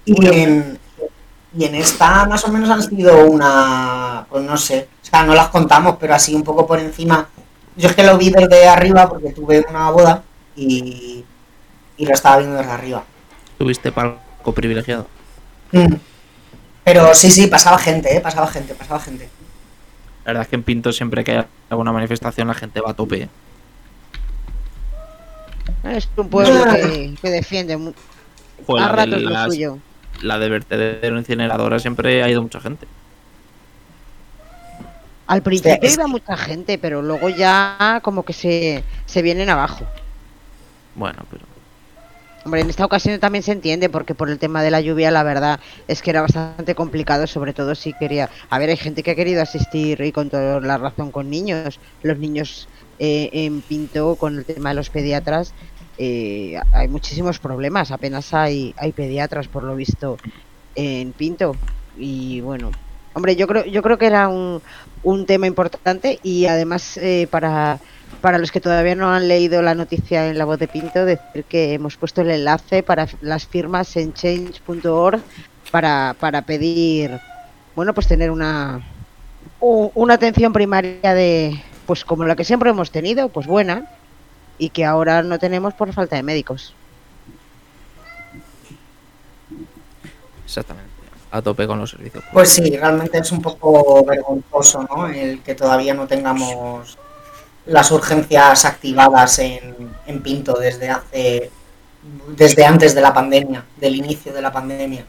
Y 0.06 0.26
en, 0.28 0.80
y 1.58 1.66
en 1.66 1.76
esta 1.76 2.26
más 2.26 2.44
o 2.46 2.52
menos 2.52 2.70
han 2.70 2.82
sido 2.82 3.26
una, 3.26 4.26
pues 4.30 4.44
no 4.44 4.58
sé, 4.58 4.88
o 5.02 5.06
sea, 5.06 5.24
no 5.24 5.36
las 5.36 5.50
contamos, 5.50 5.98
pero 6.00 6.16
así 6.16 6.34
un 6.34 6.44
poco 6.44 6.66
por 6.66 6.80
encima. 6.80 7.30
Yo 7.76 7.88
es 7.88 7.96
que 7.96 8.04
lo 8.04 8.18
vi 8.18 8.30
desde 8.30 8.68
arriba 8.68 9.08
porque 9.08 9.32
tuve 9.32 9.64
una 9.70 9.90
boda 9.92 10.24
y, 10.56 11.24
y 11.98 12.06
lo 12.06 12.14
estaba 12.14 12.38
viendo 12.38 12.58
desde 12.58 12.72
arriba. 12.72 13.04
Tuviste 13.58 13.92
palco 13.92 14.54
privilegiado. 14.54 15.08
Mm. 15.72 15.96
Pero 16.84 17.14
sí, 17.14 17.30
sí, 17.32 17.48
pasaba 17.48 17.78
gente, 17.78 18.16
¿eh? 18.16 18.22
pasaba 18.22 18.48
gente, 18.48 18.74
pasaba 18.74 19.00
gente. 19.00 19.30
La 20.26 20.32
verdad 20.32 20.44
es 20.44 20.48
que 20.50 20.56
en 20.56 20.64
Pinto 20.64 20.92
siempre 20.92 21.24
que 21.24 21.46
alguna 21.72 21.92
manifestación 21.92 22.48
la 22.48 22.54
gente 22.54 22.82
va 22.82 22.92
a 22.92 22.94
tope. 22.94 23.24
¿eh? 23.24 23.30
Es 25.84 26.08
un 26.16 26.30
pueblo 26.30 26.64
Ah. 26.68 26.76
que, 26.76 27.16
que 27.22 27.30
defiende 27.30 27.78
mu- 27.78 27.94
Joder, 28.68 28.84
a 28.84 28.88
la, 28.88 29.06
de 29.06 29.12
ratos 29.12 29.22
lo 29.24 29.30
las- 29.30 29.46
suyo. 29.48 29.78
la 30.22 30.38
de 30.38 30.50
vertedero 30.50 31.18
incineradora 31.18 31.80
siempre 31.80 32.22
ha 32.24 32.30
ido 32.30 32.42
mucha 32.42 32.60
gente. 32.60 32.88
Al 35.28 35.42
principio 35.42 35.80
es- 35.82 35.94
iba 35.96 36.08
mucha 36.08 36.36
gente, 36.36 36.78
pero 36.78 37.02
luego 37.02 37.30
ya 37.30 38.00
como 38.04 38.24
que 38.24 38.34
se, 38.34 38.84
se 39.06 39.22
vienen 39.22 39.50
abajo. 39.50 39.86
Bueno, 40.96 41.24
pero 41.32 41.46
Hombre, 42.44 42.62
en 42.62 42.70
esta 42.70 42.86
ocasión 42.86 43.20
también 43.20 43.44
se 43.44 43.52
entiende, 43.52 43.90
porque 43.90 44.16
por 44.16 44.30
el 44.30 44.40
tema 44.40 44.64
de 44.64 44.72
la 44.72 44.82
lluvia, 44.82 45.12
la 45.12 45.22
verdad 45.22 45.60
es 45.88 46.02
que 46.02 46.10
era 46.10 46.22
bastante 46.22 46.74
complicado, 46.74 47.28
sobre 47.28 47.54
todo 47.54 47.76
si 47.76 47.94
quería... 47.94 48.30
A 48.50 48.58
ver, 48.58 48.70
hay 48.70 48.78
gente 48.78 49.04
que 49.04 49.12
ha 49.12 49.16
querido 49.16 49.42
asistir 49.44 50.02
y 50.02 50.12
con 50.12 50.30
toda 50.30 50.60
la 50.60 50.78
razón 50.78 51.12
con 51.12 51.30
niños. 51.30 51.80
Los 52.02 52.18
niños 52.18 52.68
eh, 52.98 53.30
en 53.32 53.62
Pinto, 53.62 54.16
con 54.16 54.40
el 54.40 54.46
tema 54.46 54.70
de 54.70 54.76
los 54.76 54.90
pediatras, 54.90 55.54
eh, 56.00 56.60
hay 56.74 56.88
muchísimos 56.88 57.38
problemas. 57.38 57.92
Apenas 57.92 58.34
hay, 58.34 58.74
hay 58.78 58.92
pediatras, 58.92 59.48
por 59.48 59.62
lo 59.62 59.76
visto, 59.76 60.18
en 60.74 61.12
Pinto. 61.12 61.56
Y 61.96 62.42
bueno, 62.42 62.72
hombre, 63.14 63.36
yo 63.36 63.46
creo, 63.46 63.66
yo 63.66 63.84
creo 63.84 64.00
que 64.00 64.08
era 64.08 64.28
un, 64.28 64.64
un 65.04 65.26
tema 65.28 65.46
importante 65.46 66.20
y 66.24 66.48
además 66.48 66.98
eh, 66.98 67.28
para 67.30 67.80
para 68.22 68.38
los 68.38 68.52
que 68.52 68.62
todavía 68.62 68.96
no 68.96 69.12
han 69.12 69.28
leído 69.28 69.62
la 69.62 69.76
noticia 69.76 70.28
en 70.28 70.38
la 70.38 70.46
voz 70.46 70.60
de 70.60 70.68
Pinto, 70.68 71.06
decir 71.06 71.44
que 71.46 71.74
hemos 71.74 71.98
puesto 71.98 72.22
el 72.22 72.30
enlace 72.30 72.84
para 72.84 73.08
las 73.22 73.48
firmas 73.48 73.96
en 73.98 74.14
change.org 74.14 75.22
para, 75.72 76.16
para 76.20 76.44
pedir, 76.44 77.20
bueno, 77.76 77.94
pues 77.94 78.08
tener 78.08 78.30
una, 78.30 78.82
una 79.60 80.14
atención 80.14 80.54
primaria 80.54 81.14
de, 81.14 81.62
pues 81.88 82.06
como 82.06 82.24
la 82.26 82.36
que 82.36 82.44
siempre 82.44 82.70
hemos 82.70 82.92
tenido, 82.92 83.30
pues 83.30 83.48
buena, 83.48 83.88
y 84.58 84.70
que 84.70 84.86
ahora 84.86 85.24
no 85.24 85.40
tenemos 85.40 85.74
por 85.74 85.92
falta 85.92 86.16
de 86.16 86.24
médicos. 86.24 86.76
exactamente. 90.46 90.92
a 91.32 91.42
tope 91.42 91.66
con 91.66 91.80
los 91.80 91.92
servicios. 91.92 92.24
Pues 92.34 92.50
sí, 92.50 92.78
realmente 92.78 93.18
es 93.18 93.32
un 93.32 93.42
poco 93.42 94.04
vergonzoso, 94.04 94.84
¿no? 94.84 95.08
El 95.08 95.42
que 95.42 95.56
todavía 95.56 95.94
no 95.94 96.06
tengamos 96.06 96.98
las 97.66 97.92
urgencias 97.92 98.66
activadas 98.66 99.40
en, 99.40 99.76
en 100.08 100.22
Pinto 100.22 100.54
desde 100.54 100.90
hace 100.90 101.52
desde 102.36 102.66
antes 102.66 102.96
de 102.96 103.02
la 103.02 103.14
pandemia, 103.14 103.64
del 103.78 103.96
inicio 103.96 104.34
de 104.34 104.42
la 104.42 104.52
pandemia. 104.52 105.06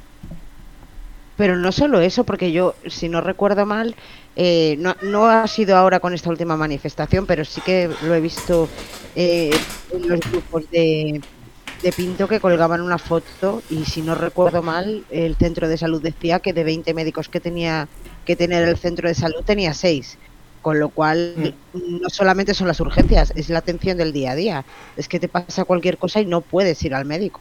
Pero 1.37 1.57
no 1.57 1.73
solo 1.73 2.01
eso, 2.01 2.25
porque 2.25 2.53
yo, 2.53 2.75
si 2.87 3.09
no 3.09 3.21
recuerdo 3.21 3.65
mal, 3.65 3.97
eh, 4.37 4.77
no, 4.79 4.95
no 5.03 5.27
ha 5.27 5.47
sido 5.47 5.77
ahora 5.77 6.01
con 6.01 6.13
esta 6.13 6.29
última 6.29 6.57
manifestación, 6.57 7.27
pero 7.27 7.45
sí 7.45 7.61
que 7.63 7.91
lo 8.03 8.15
he 8.15 8.21
visto 8.21 8.69
eh, 9.17 9.51
en 9.91 10.09
los 10.09 10.21
grupos 10.21 10.71
de, 10.71 11.23
de 11.83 11.93
Pinto 11.93 12.29
que 12.29 12.39
colgaban 12.39 12.83
una 12.83 12.99
foto 12.99 13.63
y 13.71 13.85
si 13.87 14.03
no 14.03 14.15
recuerdo 14.15 14.63
mal, 14.63 15.05
el 15.11 15.37
centro 15.37 15.69
de 15.69 15.79
salud 15.79 16.03
decía 16.03 16.41
que 16.41 16.53
de 16.53 16.65
20 16.65 16.93
médicos 16.93 17.29
que 17.29 17.41
tenía 17.41 17.89
que 18.27 18.37
tener 18.37 18.69
el 18.69 18.77
centro 18.77 19.09
de 19.09 19.15
salud 19.15 19.43
tenía 19.45 19.73
6. 19.73 20.19
Con 20.63 20.79
lo 20.79 20.91
cual, 20.91 21.55
no 21.75 22.09
solamente 22.09 22.55
son 22.55 22.69
las 22.69 22.79
urgencias, 22.79 23.33
es 23.35 23.51
la 23.51 23.59
atención 23.59 23.99
del 23.99 24.13
día 24.13 24.31
a 24.31 24.35
día. 24.37 24.65
Es 24.97 25.09
que 25.09 25.19
te 25.19 25.29
pasa 25.29 25.65
cualquier 25.65 25.99
cosa 25.99 26.21
y 26.21 26.27
no 26.27 26.41
puedes 26.41 26.83
ir 26.85 26.95
al 26.95 27.05
médico. 27.05 27.41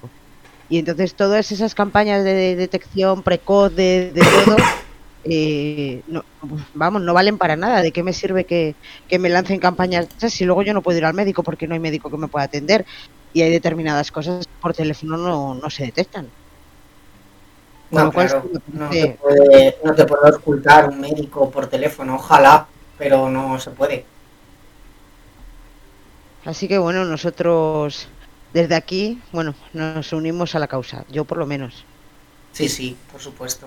Y 0.69 0.79
entonces 0.79 1.13
todas 1.13 1.51
esas 1.51 1.75
campañas 1.75 2.23
de 2.23 2.55
detección 2.55 3.23
precoz 3.23 3.75
de, 3.75 4.11
de 4.13 4.21
todo, 4.21 4.55
eh, 5.25 6.01
no, 6.07 6.23
vamos, 6.73 7.01
no 7.01 7.13
valen 7.13 7.37
para 7.37 7.55
nada. 7.55 7.81
¿De 7.81 7.91
qué 7.91 8.01
me 8.01 8.13
sirve 8.13 8.45
que, 8.45 8.73
que 9.07 9.19
me 9.19 9.29
lancen 9.29 9.59
campañas 9.59 10.07
si 10.17 10.45
luego 10.45 10.63
yo 10.63 10.73
no 10.73 10.81
puedo 10.81 10.97
ir 10.97 11.05
al 11.05 11.13
médico 11.13 11.43
porque 11.43 11.67
no 11.67 11.73
hay 11.73 11.79
médico 11.79 12.09
que 12.09 12.17
me 12.17 12.27
pueda 12.27 12.45
atender? 12.45 12.85
Y 13.33 13.41
hay 13.43 13.51
determinadas 13.51 14.11
cosas 14.11 14.47
que 14.47 14.53
por 14.61 14.73
teléfono 14.73 15.17
no, 15.17 15.55
no 15.55 15.69
se 15.69 15.83
detectan. 15.83 16.27
No, 17.91 18.11
cual, 18.13 18.27
claro, 18.27 18.49
no 18.71 18.89
te, 18.89 19.17
puede, 19.21 19.77
no 19.83 19.93
te 19.93 20.05
puede 20.05 20.31
ocultar 20.33 20.87
un 20.87 21.01
médico 21.01 21.51
por 21.51 21.67
teléfono, 21.67 22.15
ojalá, 22.15 22.65
pero 23.01 23.29
no 23.31 23.59
se 23.59 23.71
puede. 23.71 24.05
Así 26.45 26.67
que 26.67 26.77
bueno, 26.77 27.03
nosotros 27.03 28.07
desde 28.53 28.75
aquí, 28.75 29.19
bueno, 29.31 29.55
nos 29.73 30.13
unimos 30.13 30.53
a 30.53 30.59
la 30.59 30.67
causa, 30.67 31.03
yo 31.09 31.25
por 31.25 31.39
lo 31.39 31.47
menos. 31.47 31.83
Sí, 32.51 32.69
sí, 32.69 32.95
por 33.11 33.19
supuesto. 33.19 33.65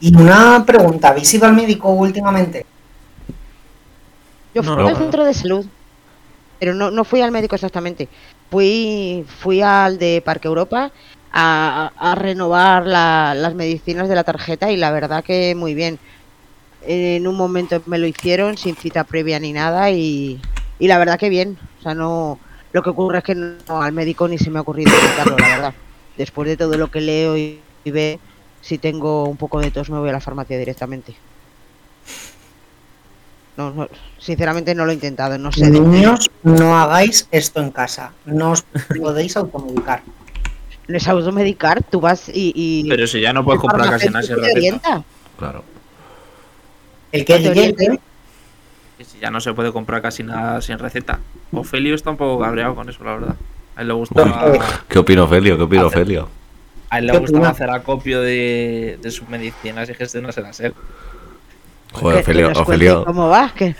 Y 0.00 0.16
una 0.16 0.64
pregunta, 0.64 1.08
¿habéis 1.08 1.32
ido 1.34 1.46
al 1.46 1.54
médico 1.54 1.90
últimamente? 1.90 2.64
Yo 4.54 4.62
fui 4.62 4.82
no. 4.82 4.88
al 4.88 4.96
centro 4.96 5.24
de 5.24 5.34
salud, 5.34 5.66
pero 6.58 6.74
no, 6.74 6.90
no 6.90 7.04
fui 7.04 7.20
al 7.20 7.32
médico 7.32 7.54
exactamente. 7.54 8.08
Fui, 8.50 9.24
fui 9.42 9.60
al 9.60 9.98
de 9.98 10.22
Parque 10.24 10.48
Europa 10.48 10.90
a, 11.32 11.92
a 11.96 12.14
renovar 12.14 12.86
la- 12.86 13.34
las 13.34 13.54
medicinas 13.54 14.08
de 14.08 14.14
la 14.14 14.24
tarjeta 14.24 14.70
y 14.70 14.76
la 14.76 14.90
verdad 14.90 15.22
que 15.24 15.54
muy 15.54 15.74
bien. 15.74 15.98
En 16.86 17.26
un 17.26 17.36
momento 17.36 17.82
me 17.86 17.98
lo 17.98 18.06
hicieron 18.06 18.56
sin 18.58 18.76
cita 18.76 19.04
previa 19.04 19.38
ni 19.40 19.52
nada 19.52 19.90
y, 19.90 20.40
y 20.78 20.86
la 20.88 20.98
verdad 20.98 21.18
que 21.18 21.28
bien. 21.28 21.58
O 21.80 21.82
sea, 21.82 21.94
no. 21.94 22.38
Lo 22.72 22.82
que 22.82 22.90
ocurre 22.90 23.18
es 23.18 23.24
que 23.24 23.34
no, 23.34 23.82
al 23.82 23.92
médico 23.92 24.26
ni 24.28 24.36
se 24.38 24.50
me 24.50 24.58
ha 24.58 24.62
ocurrido 24.62 24.90
visitarlo, 24.92 25.36
la 25.38 25.48
verdad. 25.48 25.74
Después 26.18 26.48
de 26.48 26.56
todo 26.56 26.76
lo 26.76 26.90
que 26.90 27.00
leo 27.00 27.36
y, 27.36 27.60
y 27.84 27.90
ve, 27.90 28.18
si 28.60 28.78
tengo 28.78 29.24
un 29.24 29.36
poco 29.36 29.60
de 29.60 29.70
tos 29.70 29.90
me 29.90 29.98
voy 29.98 30.08
a 30.08 30.12
la 30.12 30.20
farmacia 30.20 30.58
directamente. 30.58 31.14
No, 33.56 33.70
no, 33.70 33.88
sinceramente 34.18 34.74
no 34.74 34.84
lo 34.84 34.90
he 34.90 34.94
intentado, 34.94 35.38
no 35.38 35.52
sé. 35.52 35.70
de- 35.70 35.78
Niños, 35.80 36.28
no 36.42 36.76
hagáis 36.76 37.28
esto 37.30 37.60
en 37.60 37.70
casa, 37.70 38.12
no 38.24 38.50
os 38.52 38.64
podéis 39.00 39.36
automedicar. 39.36 40.02
No 40.88 40.96
es 40.96 41.06
automedicar, 41.08 41.82
tú 41.84 42.00
vas 42.00 42.28
y. 42.28 42.52
y 42.54 42.88
Pero 42.88 43.06
si 43.06 43.20
ya 43.20 43.32
no 43.32 43.44
puedes 43.44 43.60
comprar 43.60 43.88
casi 43.90 44.08
nada 44.08 44.26
orienta. 44.52 45.04
Claro. 45.38 45.64
El 47.14 47.24
que 47.24 47.38
Te 47.38 47.48
orienta. 47.50 47.82
llegue, 47.84 48.00
Que 48.98 49.04
si 49.04 49.18
ya 49.18 49.30
no 49.30 49.40
se 49.40 49.52
puede 49.54 49.72
comprar 49.72 50.02
casi 50.02 50.22
nada 50.22 50.60
sin 50.60 50.78
receta. 50.78 51.18
Ofelio 51.52 51.94
está 51.94 52.10
un 52.10 52.16
poco 52.16 52.42
cabreado 52.42 52.74
con 52.74 52.88
eso, 52.88 53.02
la 53.04 53.12
verdad. 53.14 53.36
A 53.76 53.82
él 53.82 53.88
le 53.88 53.94
gustaba, 53.94 54.52
¿Qué 54.88 54.98
opina 54.98 55.24
Ofelio? 55.24 55.56
¿Qué 55.56 55.62
opina 55.64 55.82
Hacer- 55.82 56.02
Ofelio? 56.02 56.28
a 56.90 56.98
él 56.98 57.06
le 57.06 57.12
¿Qué 57.12 57.18
opina? 57.18 57.48
hacer 57.48 57.70
acopio 57.70 58.20
de, 58.20 58.98
de 59.02 59.10
sus 59.10 59.28
medicinas 59.28 59.88
y 59.90 59.94
gestionárselas 59.94 60.60
él. 60.60 60.74
Joder, 61.92 62.20
Ofelio, 62.20 62.52
Ofelio, 62.54 63.04
¿Cómo 63.04 63.28
va? 63.28 63.52
Que 63.54 63.74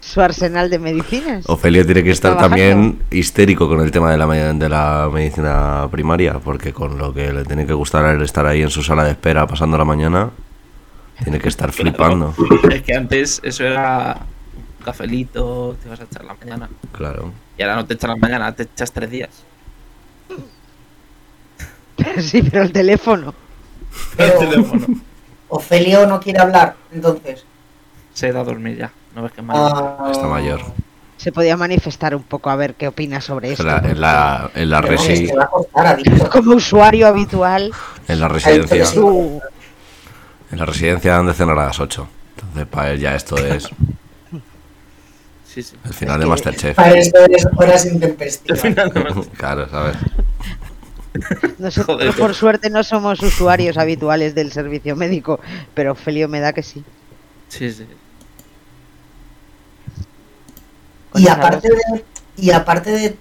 su 0.00 0.20
arsenal 0.20 0.70
de 0.70 0.78
medicinas. 0.78 1.44
Ofelio 1.48 1.84
tiene 1.86 2.02
que 2.02 2.10
estar 2.10 2.36
también 2.38 3.00
histérico 3.10 3.68
con 3.68 3.80
el 3.80 3.90
tema 3.90 4.10
de 4.10 4.18
la, 4.18 4.26
de 4.26 4.68
la 4.68 5.08
medicina 5.12 5.86
primaria, 5.90 6.34
porque 6.38 6.72
con 6.72 6.98
lo 6.98 7.12
que 7.14 7.32
le 7.32 7.44
tiene 7.44 7.66
que 7.66 7.72
gustar 7.74 8.04
a 8.06 8.12
él 8.12 8.22
estar 8.22 8.46
ahí 8.46 8.62
en 8.62 8.70
su 8.70 8.82
sala 8.82 9.04
de 9.04 9.10
espera 9.12 9.46
pasando 9.46 9.76
la 9.78 9.84
mañana, 9.84 10.30
tiene 11.22 11.38
que 11.38 11.48
estar 11.48 11.72
flipando. 11.72 12.34
Es 12.70 12.82
que 12.82 12.94
antes 12.94 13.40
eso 13.44 13.64
era 13.64 14.18
un 14.78 14.84
cafelito, 14.84 15.76
te 15.82 15.88
vas 15.88 16.00
a 16.00 16.04
echar 16.04 16.24
la 16.24 16.34
mañana. 16.34 16.68
Claro. 16.92 17.32
Y 17.58 17.62
ahora 17.62 17.76
no 17.76 17.86
te 17.86 17.94
echas 17.94 18.08
la 18.10 18.16
mañana, 18.16 18.54
te 18.54 18.62
echas 18.64 18.90
tres 18.92 19.10
días. 19.10 19.30
sí, 22.20 22.42
pero 22.42 22.62
el 22.62 22.72
teléfono. 22.72 23.34
pero 24.16 24.40
El 24.40 24.48
teléfono. 24.50 24.86
Ofelio 25.48 26.06
no 26.06 26.20
quiere 26.20 26.38
hablar, 26.40 26.76
entonces. 26.92 27.44
Se 28.14 28.28
ido 28.28 28.40
a 28.40 28.44
dormir 28.44 28.78
ya. 28.78 28.92
No 29.14 29.22
ves 29.22 29.32
que 29.32 29.42
mal. 29.42 29.56
Ah, 29.58 30.08
Está 30.12 30.26
mayor. 30.28 30.60
Se 31.16 31.32
podía 31.32 31.56
manifestar 31.56 32.14
un 32.14 32.22
poco 32.22 32.48
a 32.50 32.56
ver 32.56 32.74
qué 32.74 32.88
opina 32.88 33.20
sobre 33.20 33.52
esto. 33.52 33.62
En 33.64 33.68
la, 33.68 33.78
en 33.90 34.00
la, 34.00 34.50
en 34.54 34.70
la 34.70 34.80
pero 34.80 34.94
es 34.94 35.00
resi- 35.02 35.26
que 35.26 35.36
va 35.36 35.44
a 35.44 35.48
costar, 35.48 35.86
ha 35.86 35.94
dicho. 35.96 36.30
Como 36.30 36.54
usuario 36.54 37.06
habitual, 37.08 37.72
en 38.08 38.20
la 38.20 38.28
residencia. 38.28 38.86
Su, 38.86 39.40
En 40.50 40.58
la 40.58 40.66
residencia 40.66 41.16
han 41.16 41.26
de 41.26 41.34
cenar 41.34 41.58
a 41.58 41.66
las 41.66 41.80
8. 41.80 42.08
Entonces, 42.36 42.66
para 42.66 42.90
él 42.92 43.00
ya 43.00 43.14
esto 43.14 43.36
es 43.38 43.68
Sí, 45.52 45.62
sí. 45.64 45.74
el 45.84 45.92
final 45.94 46.16
Es 46.16 46.20
de 46.20 46.26
Masterchef. 46.26 46.76
Para 46.76 46.92
esto 46.98 47.18
es 47.28 47.46
horas 47.56 47.84
intempestivas. 47.86 48.60
Claro, 49.36 49.68
¿sabes? 49.68 49.96
nosotros 51.58 51.96
Joder. 51.98 52.14
por 52.14 52.34
suerte 52.36 52.70
no 52.70 52.84
somos 52.84 53.20
usuarios 53.20 53.76
habituales 53.76 54.34
del 54.36 54.52
servicio 54.52 54.94
médico, 54.94 55.40
pero 55.74 55.96
Felio 55.96 56.28
me 56.28 56.38
da 56.38 56.52
que 56.52 56.62
sí. 56.62 56.84
Sí, 57.48 57.72
sí. 57.72 57.84
Y 61.14 61.26
aparte 61.28 61.68
de, 61.68 62.04
y 62.36 62.50
aparte 62.52 62.90
de, 62.92 63.16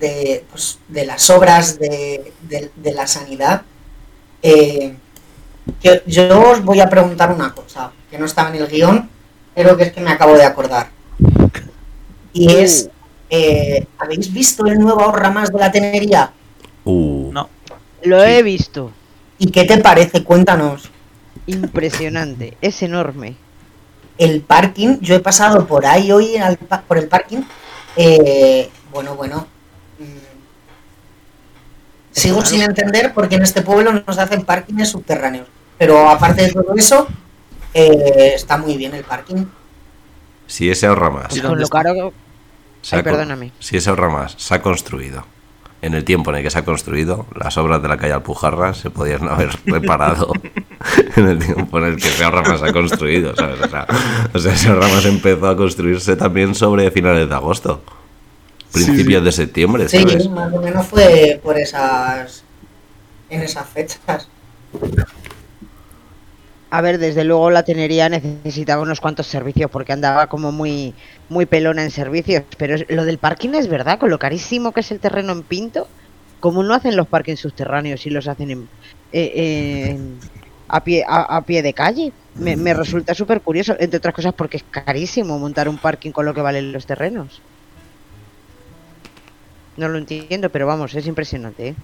de, 0.00 0.44
pues, 0.50 0.78
de 0.88 1.06
las 1.06 1.30
obras 1.30 1.78
de, 1.78 2.32
de- 2.42 2.70
de 2.74 2.92
la 2.92 3.06
sanidad, 3.06 3.62
eh, 4.42 4.96
yo 6.06 6.50
os 6.50 6.62
voy 6.64 6.80
a 6.80 6.88
preguntar 6.88 7.32
una 7.32 7.52
cosa 7.54 7.90
que 8.10 8.18
no 8.18 8.26
estaba 8.26 8.50
en 8.50 8.56
el 8.56 8.68
guion, 8.68 9.08
pero 9.54 9.76
que 9.76 9.84
es 9.84 9.92
que 9.92 10.00
me 10.00 10.10
acabo 10.12 10.34
de 10.34 10.44
acordar. 10.44 10.88
Y 12.32 12.52
es, 12.52 12.88
eh, 13.30 13.86
¿habéis 13.98 14.32
visto 14.32 14.66
el 14.66 14.78
nuevo 14.78 15.00
ahorra 15.02 15.30
más 15.30 15.50
de 15.52 15.58
la 15.58 15.72
tenería? 15.72 16.32
Uh, 16.84 17.30
No. 17.32 17.48
Lo 18.02 18.22
Sí. 18.22 18.30
he 18.30 18.42
visto. 18.42 18.92
¿Y 19.38 19.50
qué 19.50 19.64
te 19.64 19.78
parece? 19.78 20.22
Cuéntanos. 20.22 20.90
Impresionante, 21.46 22.56
es 22.60 22.82
enorme. 22.82 23.36
el 24.18 24.40
parking, 24.40 24.96
yo 25.02 25.14
he 25.14 25.20
pasado 25.20 25.66
por 25.66 25.84
ahí 25.84 26.10
hoy 26.10 26.36
por 26.88 26.96
el 26.96 27.06
parking. 27.06 27.42
eh, 27.96 28.70
bueno, 28.90 29.14
bueno. 29.14 29.46
mm, 29.98 30.04
Sigo 32.12 32.42
sin 32.44 32.62
entender 32.62 33.12
por 33.12 33.28
qué 33.28 33.36
en 33.36 33.42
este 33.42 33.60
pueblo 33.60 33.92
nos 33.92 34.16
hacen 34.18 34.42
parkings 34.44 34.88
subterráneos. 34.88 35.48
Pero 35.78 36.08
aparte 36.08 36.42
de 36.42 36.52
todo 36.52 36.74
eso, 36.76 37.06
eh, 37.74 38.32
está 38.34 38.56
muy 38.56 38.76
bien 38.76 38.94
el 38.94 39.04
parking. 39.04 39.44
si 40.46 40.70
ese 40.70 40.86
ahorra 40.86 41.10
más, 41.10 41.36
¿Y 41.36 41.40
Con 41.40 41.58
lo 41.60 41.68
caro 41.68 42.12
Ay, 42.92 43.02
perdóname. 43.02 43.52
si 43.58 43.76
ese 43.76 43.90
ahorra 43.90 44.08
más 44.08 44.34
se 44.38 44.54
ha 44.54 44.62
construido 44.62 45.24
en 45.82 45.94
el 45.94 46.04
tiempo 46.04 46.30
en 46.30 46.36
el 46.38 46.42
que 46.42 46.50
se 46.50 46.58
ha 46.58 46.64
construido, 46.64 47.26
las 47.38 47.56
obras 47.58 47.82
de 47.82 47.88
la 47.88 47.96
calle 47.98 48.12
Alpujarras 48.14 48.78
se 48.78 48.90
podían 48.90 49.28
haber 49.28 49.50
reparado 49.66 50.32
en 51.16 51.28
el 51.28 51.38
tiempo 51.38 51.78
en 51.78 51.84
el 51.84 51.96
que 51.96 52.08
se 52.08 52.24
ahorra 52.24 52.42
más 52.42 52.60
se 52.60 52.68
ha 52.68 52.72
construido, 52.72 53.34
¿sabes? 53.36 53.60
O 53.60 53.68
sea, 53.68 53.86
o 54.32 54.38
sea, 54.38 54.52
ese 54.54 54.68
ahorra 54.70 54.88
más 54.88 55.04
empezó 55.04 55.48
a 55.48 55.56
construirse 55.56 56.16
también 56.16 56.54
sobre 56.54 56.90
finales 56.90 57.28
de 57.28 57.34
agosto, 57.34 57.82
principios 58.72 59.22
de 59.24 59.32
septiembre, 59.32 59.88
Sí, 59.88 59.98
¿sabes? 59.98 60.28
más 60.30 60.52
o 60.52 60.60
menos 60.62 60.86
fue 60.86 61.38
por 61.42 61.58
esas. 61.58 62.42
en 63.28 63.42
esas 63.42 63.68
fechas. 63.68 64.28
A 66.68 66.80
ver, 66.80 66.98
desde 66.98 67.22
luego 67.24 67.50
la 67.50 67.62
tenería 67.62 68.08
necesitaba 68.08 68.82
unos 68.82 69.00
cuantos 69.00 69.28
servicios 69.28 69.70
porque 69.70 69.92
andaba 69.92 70.26
como 70.26 70.50
muy 70.50 70.94
muy 71.28 71.46
pelona 71.46 71.82
en 71.82 71.90
servicios. 71.90 72.42
Pero 72.58 72.76
lo 72.88 73.04
del 73.04 73.18
parking 73.18 73.50
es 73.50 73.68
verdad, 73.68 73.98
con 73.98 74.10
lo 74.10 74.18
carísimo 74.18 74.72
que 74.72 74.80
es 74.80 74.90
el 74.90 74.98
terreno 74.98 75.32
en 75.32 75.42
Pinto, 75.42 75.86
como 76.40 76.62
no 76.62 76.74
hacen 76.74 76.96
los 76.96 77.06
parkings 77.06 77.40
subterráneos 77.40 78.04
y 78.06 78.10
los 78.10 78.26
hacen 78.26 78.50
en, 78.50 78.68
eh, 79.12 79.98
a, 80.68 80.82
pie, 80.82 81.04
a, 81.06 81.36
a 81.36 81.42
pie 81.42 81.62
de 81.62 81.72
calle. 81.72 82.12
Me, 82.34 82.56
me 82.56 82.74
resulta 82.74 83.14
súper 83.14 83.40
curioso, 83.40 83.76
entre 83.78 83.98
otras 83.98 84.14
cosas 84.14 84.34
porque 84.34 84.58
es 84.58 84.64
carísimo 84.68 85.38
montar 85.38 85.68
un 85.68 85.78
parking 85.78 86.10
con 86.10 86.26
lo 86.26 86.34
que 86.34 86.42
valen 86.42 86.72
los 86.72 86.84
terrenos. 86.84 87.40
No 89.76 89.88
lo 89.88 89.98
entiendo, 89.98 90.50
pero 90.50 90.66
vamos, 90.66 90.94
es 90.94 91.06
impresionante. 91.06 91.68
¿eh? 91.68 91.74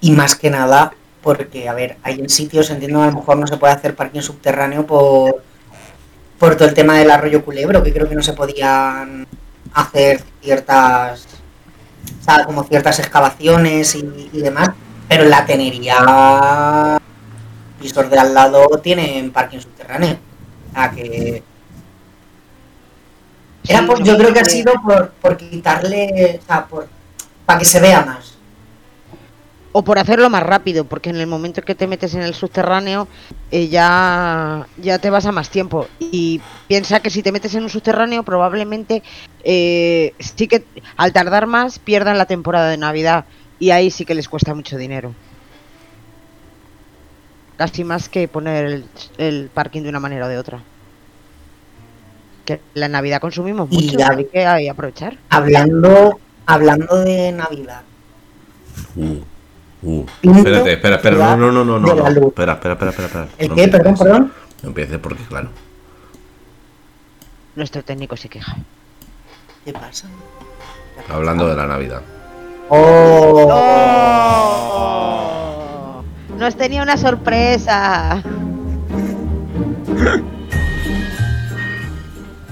Y 0.00 0.12
más 0.12 0.36
que 0.36 0.50
nada, 0.50 0.92
porque, 1.22 1.68
a 1.68 1.74
ver, 1.74 1.96
hay 2.02 2.20
en 2.20 2.28
sitios, 2.28 2.70
entiendo, 2.70 3.02
a 3.02 3.06
lo 3.06 3.12
mejor 3.12 3.36
no 3.38 3.46
se 3.46 3.56
puede 3.56 3.72
hacer 3.72 3.94
parking 3.94 4.20
subterráneo 4.20 4.86
por, 4.86 5.42
por 6.38 6.56
todo 6.56 6.68
el 6.68 6.74
tema 6.74 6.94
del 6.98 7.10
arroyo 7.10 7.44
culebro, 7.44 7.82
que 7.82 7.92
creo 7.92 8.08
que 8.08 8.14
no 8.14 8.22
se 8.22 8.32
podían 8.32 9.26
hacer 9.74 10.22
ciertas, 10.42 11.26
o 12.20 12.24
sea, 12.24 12.44
como 12.44 12.64
ciertas 12.64 12.98
excavaciones 13.00 13.94
y, 13.94 14.30
y 14.32 14.40
demás, 14.40 14.70
pero 15.08 15.24
la 15.24 15.44
tenería, 15.44 16.98
pisos 17.80 18.10
de 18.10 18.18
al 18.18 18.34
lado 18.34 18.66
tienen 18.82 19.30
parking 19.32 19.60
subterráneo. 19.60 20.18
O 20.70 20.74
sea, 20.74 20.90
que... 20.90 21.42
Era 23.66 23.86
por- 23.86 24.02
yo 24.02 24.16
creo 24.16 24.32
que 24.32 24.40
ha 24.40 24.44
sido 24.44 24.72
por, 24.82 25.10
por 25.10 25.36
quitarle, 25.36 26.40
o 26.42 26.46
sea, 26.46 26.64
por, 26.66 26.88
para 27.44 27.58
que 27.58 27.64
se 27.66 27.80
vea 27.80 28.02
más. 28.02 28.37
O 29.72 29.82
por 29.84 29.98
hacerlo 29.98 30.30
más 30.30 30.42
rápido, 30.42 30.84
porque 30.84 31.10
en 31.10 31.16
el 31.16 31.26
momento 31.26 31.62
que 31.62 31.74
te 31.74 31.86
metes 31.86 32.14
en 32.14 32.22
el 32.22 32.34
subterráneo 32.34 33.06
eh, 33.50 33.68
ya, 33.68 34.66
ya 34.78 34.98
te 34.98 35.10
vas 35.10 35.26
a 35.26 35.32
más 35.32 35.50
tiempo. 35.50 35.86
Y 36.00 36.40
piensa 36.66 37.00
que 37.00 37.10
si 37.10 37.22
te 37.22 37.32
metes 37.32 37.54
en 37.54 37.64
un 37.64 37.68
subterráneo 37.68 38.22
probablemente 38.22 39.02
eh, 39.44 40.14
sí 40.18 40.48
que 40.48 40.64
al 40.96 41.12
tardar 41.12 41.46
más 41.46 41.78
pierdan 41.78 42.18
la 42.18 42.26
temporada 42.26 42.70
de 42.70 42.78
Navidad 42.78 43.26
y 43.58 43.70
ahí 43.70 43.90
sí 43.90 44.04
que 44.04 44.14
les 44.14 44.28
cuesta 44.28 44.54
mucho 44.54 44.78
dinero. 44.78 45.14
Casi 47.56 47.84
más 47.84 48.08
que 48.08 48.26
poner 48.28 48.64
el, 48.64 48.84
el 49.18 49.50
parking 49.52 49.82
de 49.82 49.88
una 49.90 50.00
manera 50.00 50.26
o 50.26 50.28
de 50.28 50.38
otra. 50.38 50.62
Que 52.44 52.60
la 52.72 52.88
Navidad 52.88 53.20
consumimos 53.20 53.68
Y 53.70 53.82
mucho, 53.82 53.98
que 53.98 54.46
hay 54.46 54.64
que 54.64 54.70
aprovechar. 54.70 55.18
Hablando, 55.28 56.18
hablando 56.46 57.04
de 57.04 57.32
Navidad, 57.32 57.82
Uh, 58.96 59.20
uh. 59.82 60.06
Espérate, 60.22 60.72
espera, 60.72 60.96
espera. 60.96 61.16
No, 61.16 61.36
no, 61.36 61.52
no, 61.52 61.64
no, 61.64 61.78
no. 61.78 61.88
Espera, 62.28 62.52
espera, 62.54 62.74
espera, 62.74 62.90
espera. 62.90 63.06
espera. 63.06 63.28
¿el 63.38 63.48
No 63.48 63.54
qué? 63.54 63.68
Perdón, 63.68 63.86
empieces. 63.92 64.06
perdón. 64.06 64.32
No 64.62 64.68
empieces 64.68 64.98
porque, 64.98 65.22
claro. 65.24 65.48
Nuestro 67.56 67.82
técnico 67.82 68.16
se 68.16 68.28
queja. 68.28 68.56
¿Qué 69.64 69.72
pasa? 69.72 70.08
Hablando 71.08 71.48
de 71.48 71.56
la 71.56 71.66
Navidad. 71.66 72.02
Oh, 72.68 73.48
¡Oh! 73.50 74.88
Nos 76.38 76.56
tenía 76.56 76.82
una 76.82 76.96
sorpresa. 76.96 78.22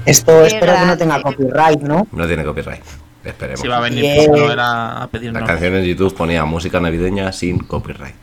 esto 0.06 0.40
Qué 0.40 0.46
espero 0.46 0.72
que 0.74 0.86
no 0.86 0.96
tenga 0.96 1.22
copyright, 1.22 1.80
¿no? 1.82 2.06
No 2.12 2.26
tiene 2.26 2.44
copyright. 2.44 2.82
Esperemos. 3.26 3.60
Si 3.60 3.68
va 3.68 3.78
a 3.78 3.80
venir 3.80 4.28
Noel 4.30 4.58
a, 4.60 5.02
a 5.02 5.06
pedirnos. 5.08 5.40
La 5.42 5.46
canción 5.46 5.74
en 5.74 5.84
YouTube 5.84 6.14
ponía 6.14 6.44
música 6.44 6.78
navideña 6.80 7.32
sin 7.32 7.58
copyright. 7.58 8.14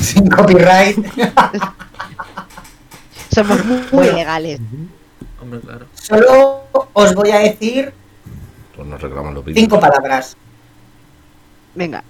Sin 0.00 0.26
copyright. 0.28 0.96
Somos 3.30 3.64
muy, 3.64 3.80
Bueno. 3.92 4.12
legales. 4.12 4.60
Hombre, 5.42 5.60
claro. 5.60 5.86
Solo 5.94 6.64
os 6.94 7.14
voy 7.14 7.30
a 7.30 7.38
decir 7.40 7.92
Pues 8.74 8.88
nos 8.88 9.00
reclaman 9.00 9.34
los 9.34 9.44
vídeos. 9.44 9.60
cinco 9.62 9.78
palabras. 9.78 10.36
Venga, 11.74 12.02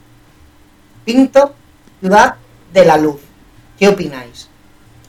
Pinto, 1.05 1.55
ciudad 2.01 2.37
de 2.73 2.85
la 2.85 2.97
luz. 2.97 3.21
¿Qué 3.79 3.89
opináis? 3.89 4.49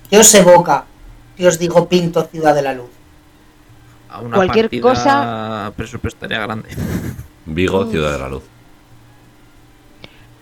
¿Qué 0.10 0.18
os 0.18 0.34
evoca 0.34 0.86
si 1.38 1.46
os 1.46 1.60
digo 1.60 1.88
Pinto, 1.88 2.24
ciudad 2.32 2.56
de 2.56 2.62
la 2.64 2.74
luz? 2.74 2.90
A 4.10 4.22
una 4.22 4.36
Cualquier 4.36 4.66
partida 4.66 4.82
cosa- 4.82 5.74
presupuestaria 5.76 6.40
grande. 6.40 6.70
Vigo, 7.46 7.86
Ciudad 7.90 8.12
de 8.12 8.20
la 8.20 8.30
Luz. 8.30 8.44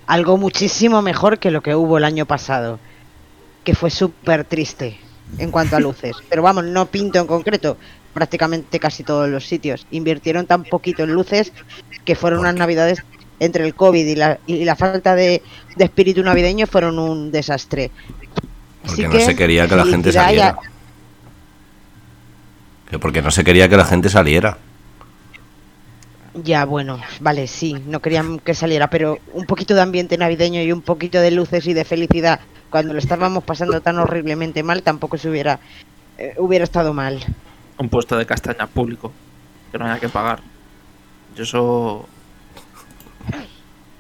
algo 0.08 0.38
muchísimo 0.38 1.02
mejor 1.02 1.40
que 1.40 1.52
lo 1.52 1.62
que 1.62 1.76
hubo 1.76 1.98
el 1.98 2.04
año 2.04 2.26
pasado, 2.26 2.80
que 3.64 3.74
fue 3.76 3.90
súper 3.90 4.44
triste 4.46 5.00
en 5.40 5.52
cuanto 5.52 5.76
a 5.76 5.80
luces. 5.80 6.16
Pero 6.30 6.42
vamos, 6.44 6.64
no 6.66 6.86
pinto 6.88 7.20
en 7.20 7.26
concreto, 7.28 7.78
prácticamente 8.14 8.80
casi 8.80 9.04
todos 9.04 9.28
los 9.30 9.46
sitios. 9.48 9.88
Invirtieron 9.92 10.46
tan 10.46 10.64
poquito 10.64 11.04
en 11.04 11.14
luces 11.14 11.52
que 12.06 12.16
fueron 12.16 12.40
unas 12.42 12.56
navidades 12.56 13.04
entre 13.40 13.66
el 13.66 13.74
COVID 13.76 14.06
y 14.06 14.16
la, 14.16 14.40
y 14.46 14.64
la 14.64 14.76
falta 14.76 15.16
de, 15.16 15.42
de 15.76 15.84
espíritu 15.84 16.24
navideño 16.24 16.68
fueron 16.68 17.00
un 17.00 17.32
desastre. 17.32 17.92
Así 18.86 19.02
Porque 19.04 19.20
no 19.20 19.26
se 19.26 19.36
quería 19.36 19.68
que 19.68 19.76
la 19.76 19.86
gente 19.86 20.12
saliera. 20.12 20.56
Que 22.90 23.00
porque 23.00 23.22
no 23.22 23.32
se 23.32 23.44
quería 23.44 23.68
que 23.70 23.78
la 23.78 23.86
gente 23.86 24.10
saliera. 24.10 24.58
Ya, 26.44 26.66
bueno, 26.66 27.00
vale, 27.22 27.48
sí, 27.48 27.76
no 27.88 28.02
querían 28.02 28.40
que 28.40 28.54
saliera, 28.54 28.90
pero 28.90 29.20
un 29.34 29.46
poquito 29.46 29.74
de 29.74 29.82
ambiente 29.82 30.18
navideño 30.18 30.62
y 30.62 30.72
un 30.72 30.82
poquito 30.82 31.20
de 31.22 31.32
luces 31.32 31.66
y 31.66 31.74
de 31.74 31.86
felicidad 31.86 32.42
cuando 32.70 32.92
lo 32.92 33.00
estábamos 33.00 33.44
pasando 33.46 33.80
tan 33.80 34.00
horriblemente 34.00 34.62
mal, 34.62 34.84
tampoco 34.84 35.18
se 35.18 35.30
hubiera 35.30 35.62
eh, 36.18 36.34
hubiera 36.38 36.64
estado 36.64 36.94
mal. 36.94 37.20
Un 37.78 37.90
puesto 37.90 38.18
de 38.18 38.26
castaña 38.26 38.68
público. 38.68 39.14
Que 39.72 39.78
no 39.78 39.86
haya 39.86 40.00
que 40.00 40.10
pagar. 40.10 40.40
Yo 41.36 41.44
eso. 41.44 42.06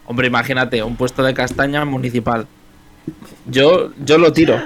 Hombre, 0.05 0.27
imagínate, 0.27 0.83
un 0.83 0.95
puesto 0.95 1.23
de 1.23 1.33
castaña 1.33 1.83
municipal. 1.85 2.47
Yo, 3.45 3.93
yo 4.03 4.17
lo 4.17 4.31
tiro. 4.33 4.61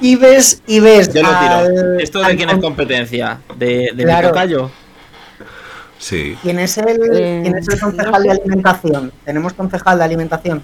Y 0.00 0.16
ves, 0.16 0.62
y 0.66 0.80
ves. 0.80 1.12
Yo 1.12 1.22
lo 1.22 1.28
tiro. 1.28 1.54
al- 1.54 2.00
¿Esto 2.00 2.20
de 2.20 2.24
al 2.26 2.36
quién 2.36 2.48
es 2.50 2.58
competencia? 2.58 3.40
¿De, 3.56 3.90
de 3.94 4.04
Claro. 4.04 4.28
mi 4.28 4.32
tocayo? 4.32 4.70
Sí. 5.98 6.36
¿Quién 6.42 6.58
es 6.58 6.78
el, 6.78 6.98
Eh, 7.14 7.40
quién 7.42 7.56
es 7.58 7.68
el 7.68 7.78
no 7.78 7.86
concejal 7.86 8.22
de 8.22 8.30
alimentación? 8.30 9.12
Tenemos 9.24 9.52
concejal 9.52 9.98
de 9.98 10.04
alimentación. 10.04 10.62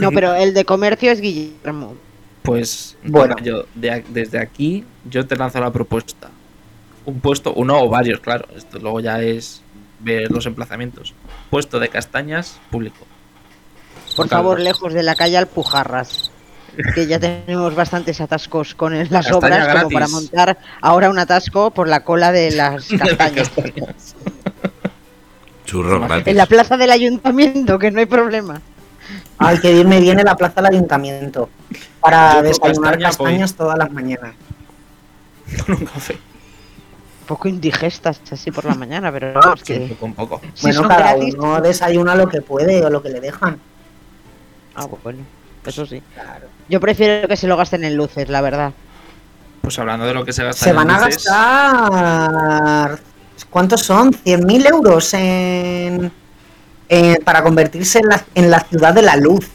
No, 0.00 0.10
pero 0.12 0.34
el 0.34 0.52
de 0.54 0.64
comercio 0.64 1.10
es 1.10 1.20
Guillermo. 1.20 1.96
Pues 2.42 2.96
Bueno. 3.04 3.36
yo 3.42 3.64
de 3.74 4.04
desde 4.08 4.38
aquí 4.40 4.84
yo 5.08 5.26
te 5.26 5.36
lanzo 5.36 5.60
la 5.60 5.72
propuesta. 5.72 6.28
Un 7.06 7.20
puesto, 7.20 7.52
uno 7.54 7.80
o 7.80 7.88
varios, 7.88 8.20
claro. 8.20 8.46
Esto 8.56 8.78
luego 8.78 9.00
ya 9.00 9.20
es 9.22 9.62
ver 10.00 10.30
los 10.30 10.44
emplazamientos. 10.46 11.14
Puesto 11.50 11.78
de 11.80 11.88
castañas 11.88 12.60
público. 12.70 13.06
Por 14.16 14.28
favor, 14.28 14.60
lejos 14.60 14.92
de 14.92 15.02
la 15.02 15.14
calle 15.14 15.38
Alpujarras. 15.38 16.31
Que 16.94 17.06
ya 17.06 17.18
tenemos 17.20 17.74
bastantes 17.74 18.20
atascos 18.20 18.74
con 18.74 18.96
las 18.98 19.08
Castaña 19.08 19.36
obras 19.36 19.68
como 19.82 19.90
para 19.90 20.08
montar 20.08 20.58
ahora 20.80 21.10
un 21.10 21.18
atasco 21.18 21.70
por 21.70 21.86
la 21.88 22.02
cola 22.04 22.32
de 22.32 22.50
las 22.52 22.88
De 22.88 22.96
las 22.98 23.30
castañas. 23.32 24.14
Churros 25.64 26.00
gratis. 26.06 26.26
En 26.26 26.36
la 26.36 26.46
plaza 26.46 26.76
del 26.76 26.90
ayuntamiento, 26.90 27.78
que 27.78 27.90
no 27.90 28.00
hay 28.00 28.06
problema. 28.06 28.60
Hay 29.38 29.58
que 29.58 29.72
irme 29.72 30.00
bien 30.00 30.18
en 30.18 30.24
la 30.26 30.36
plaza 30.36 30.62
del 30.62 30.66
ayuntamiento 30.74 31.48
para 32.00 32.34
Yo 32.36 32.42
desayunar 32.42 32.92
castaña 32.94 32.94
voy. 32.94 33.02
castañas 33.02 33.54
todas 33.54 33.78
las 33.78 33.90
mañanas. 33.90 34.34
Con 35.66 35.74
un 35.76 35.84
café. 35.86 36.14
Un 36.14 37.26
poco 37.26 37.48
indigestas 37.48 38.20
así 38.30 38.50
por 38.50 38.64
la 38.64 38.74
mañana, 38.74 39.10
pero 39.12 39.32
vamos 39.32 39.60
Sí, 39.60 39.64
que 39.64 39.80
poco 39.94 40.06
un 40.06 40.14
poco. 40.14 40.40
si 40.54 40.66
bueno, 40.66 40.88
cada 40.88 41.14
gratis. 41.14 41.34
uno 41.38 41.60
desayuna 41.60 42.14
lo 42.14 42.28
que 42.28 42.42
puede 42.42 42.84
o 42.84 42.90
lo 42.90 43.02
que 43.02 43.08
le 43.10 43.20
dejan. 43.20 43.58
Ah, 44.74 44.86
bueno, 45.02 45.20
eso 45.64 45.86
sí. 45.86 46.02
Claro. 46.14 46.48
Yo 46.72 46.80
prefiero 46.80 47.28
que 47.28 47.36
se 47.36 47.46
lo 47.46 47.58
gasten 47.58 47.84
en 47.84 47.96
luces, 47.96 48.30
la 48.30 48.40
verdad. 48.40 48.72
Pues 49.60 49.78
hablando 49.78 50.06
de 50.06 50.14
lo 50.14 50.24
que 50.24 50.32
se 50.32 50.42
gasta 50.42 50.64
Se 50.64 50.70
en 50.70 50.76
van 50.76 50.90
a 50.90 51.00
gastar. 51.00 52.98
¿Cuántos 53.50 53.82
son? 53.82 54.10
¿100.000 54.10 54.66
euros 54.70 55.12
en, 55.12 56.10
en- 56.88 57.22
para 57.24 57.42
convertirse 57.42 57.98
en 57.98 58.06
la, 58.08 58.24
en 58.34 58.50
la 58.50 58.60
ciudad 58.60 58.94
de 58.94 59.02
la 59.02 59.16
luz? 59.16 59.46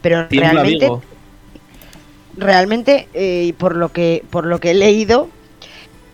Pero 0.00 0.26
realmente, 0.30 0.90
realmente, 2.38 3.08
eh, 3.12 3.52
por 3.58 3.76
lo 3.76 3.92
que 3.92 4.24
por 4.30 4.46
lo 4.46 4.58
que 4.58 4.70
he 4.70 4.74
leído, 4.74 5.28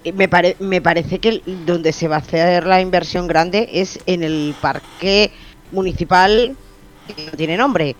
eh, 0.02 0.10
me, 0.12 0.26
pare- 0.26 0.56
me 0.58 0.80
parece 0.80 1.20
que 1.20 1.42
donde 1.64 1.92
se 1.92 2.08
va 2.08 2.16
a 2.16 2.18
hacer 2.18 2.66
la 2.66 2.80
inversión 2.80 3.28
grande 3.28 3.68
es 3.72 4.00
en 4.06 4.24
el 4.24 4.52
parque 4.60 5.30
municipal 5.70 6.56
que 7.06 7.26
no 7.26 7.32
tiene 7.36 7.56
nombre. 7.56 7.94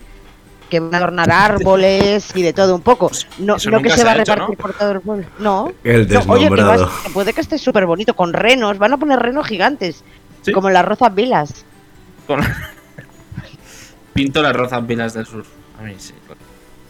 Que 0.71 0.81
van 0.81 0.93
a 0.95 0.99
adornar 0.99 1.31
árboles 1.31 2.35
y 2.35 2.43
de 2.43 2.53
todo 2.53 2.75
un 2.75 2.83
poco. 2.83 3.11
No, 3.39 3.57
eso 3.57 3.71
no 3.71 3.81
que 3.81 3.91
se 3.91 3.99
se 3.99 4.05
va 4.05 4.13
a 4.13 4.17
hecho, 4.17 4.35
repartir 4.35 4.59
por 4.59 4.73
todo 4.75 4.91
el 4.93 5.01
pueblo. 5.01 5.27
No. 5.39 5.73
El 5.85 6.09
No, 6.09 6.21
oye, 6.29 6.49
que, 6.49 6.55
va 6.55 6.73
a- 6.73 6.73
desnombrado. 6.73 6.91
que 7.05 7.11
puede 7.11 7.33
que 7.33 7.41
esté 7.41 7.57
súper 7.59 7.87
bonito, 7.87 8.15
con 8.15 8.33
renos, 8.33 8.77
van 8.79 8.93
a 8.93 8.97
poner 8.97 9.19
renos 9.21 9.47
gigantes, 9.47 10.03
Sí. 10.43 10.53
como 10.53 10.69
las 10.71 10.85
rozas 10.85 11.15
vilas. 11.15 11.65
Con- 12.27 12.41
Pinto 14.15 14.43
las 14.43 14.55
rozas 14.57 14.87
vilas 14.87 15.15
del 15.15 15.27
sur. 15.27 15.45
A 15.79 15.83
mí 15.83 15.95
sí. 15.99 16.15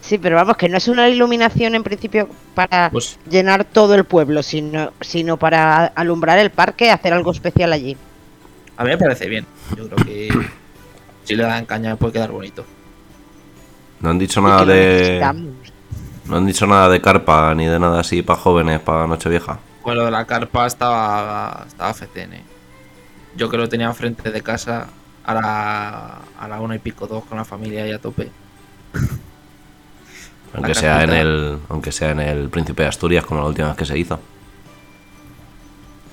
Sí, 0.00 0.18
pero 0.18 0.36
vamos, 0.36 0.56
que 0.56 0.68
no 0.68 0.76
es 0.76 0.86
una 0.86 1.08
iluminación 1.08 1.74
en 1.74 1.82
principio 1.82 2.28
para 2.54 2.90
Pues 2.90 3.18
llenar 3.28 3.64
todo 3.64 3.94
el 3.96 4.04
pueblo, 4.04 4.42
sino, 4.44 4.92
sino 5.00 5.36
para 5.36 5.86
alumbrar 5.86 6.38
el 6.38 6.50
parque, 6.50 6.90
hacer 6.92 7.12
algo 7.12 7.32
especial 7.32 7.72
allí. 7.72 7.96
a 8.76 8.84
mí 8.84 8.90
me 8.90 8.98
parece 8.98 9.28
bien. 9.28 9.44
Yo 9.76 9.88
creo 9.88 10.04
que 10.06 10.28
si 11.24 11.34
le 11.34 11.42
dan 11.42 11.66
caña 11.66 11.96
puede 11.96 12.12
quedar 12.12 12.30
bonito. 12.30 12.64
No 14.00 14.10
han 14.10 14.18
dicho 14.18 14.40
nada 14.40 14.64
de. 14.64 15.20
No 16.26 16.36
han 16.36 16.46
dicho 16.46 16.66
nada 16.66 16.88
de 16.88 17.00
carpa 17.00 17.54
ni 17.54 17.66
de 17.66 17.78
nada 17.78 18.00
así 18.00 18.22
para 18.22 18.38
jóvenes, 18.38 18.80
para 18.80 19.06
Nochevieja. 19.06 19.58
Bueno, 19.82 20.04
de 20.04 20.10
la 20.10 20.24
carpa 20.24 20.66
estaba, 20.66 21.64
estaba 21.66 21.90
FCN. 21.94 22.42
Yo 23.36 23.48
que 23.48 23.56
lo 23.56 23.68
tenía 23.68 23.86
enfrente 23.86 24.30
de 24.30 24.42
casa, 24.42 24.88
a 25.24 25.34
la, 25.34 26.18
a 26.40 26.48
la 26.48 26.60
una 26.60 26.74
y 26.74 26.78
pico, 26.78 27.06
dos 27.06 27.24
con 27.24 27.38
la 27.38 27.44
familia 27.44 27.86
y 27.86 27.92
a 27.92 27.98
tope. 28.00 28.30
Aunque 30.54 30.68
La 30.68 30.74
sea 30.74 31.02
en 31.04 31.10
el. 31.10 31.58
Aunque 31.68 31.92
sea 31.92 32.10
en 32.10 32.20
el 32.20 32.48
Príncipe 32.48 32.82
de 32.82 32.88
Asturias, 32.88 33.24
como 33.24 33.40
la 33.40 33.46
última 33.46 33.68
vez 33.68 33.76
que 33.76 33.84
se 33.84 33.98
hizo. 33.98 34.18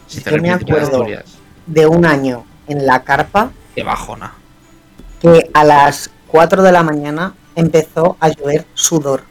Sin 0.08 0.24
Yo 0.24 0.32
me 0.34 0.50
de 0.50 0.52
acuerdo. 0.52 1.06
De 1.66 1.88
un 1.88 2.06
año 2.06 2.44
en 2.68 2.86
la 2.86 3.04
carpa 3.04 3.52
Qué 3.74 3.84
bajona. 3.84 4.34
que 5.22 5.50
a 5.54 5.64
las 5.64 6.10
4 6.28 6.62
de 6.62 6.72
la 6.74 6.84
mañana 6.84 7.34
empezó 7.56 8.18
a 8.20 8.30
llover 8.30 8.66
sudor. 8.74 9.24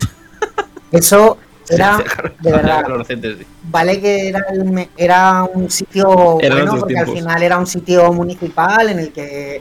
Eso 0.92 1.38
era, 1.68 2.02
de 2.40 2.50
verdad, 2.50 2.84
vale 3.64 4.00
que 4.00 4.28
era, 4.28 4.40
el 4.50 4.64
me- 4.64 4.88
era 4.96 5.44
un 5.44 5.70
sitio 5.70 6.38
Eran 6.40 6.58
bueno, 6.64 6.80
porque 6.80 6.98
al 6.98 7.08
final 7.08 7.42
era 7.42 7.58
un 7.58 7.66
sitio 7.66 8.10
municipal 8.12 8.88
en 8.88 8.98
el 9.00 9.12
que, 9.12 9.60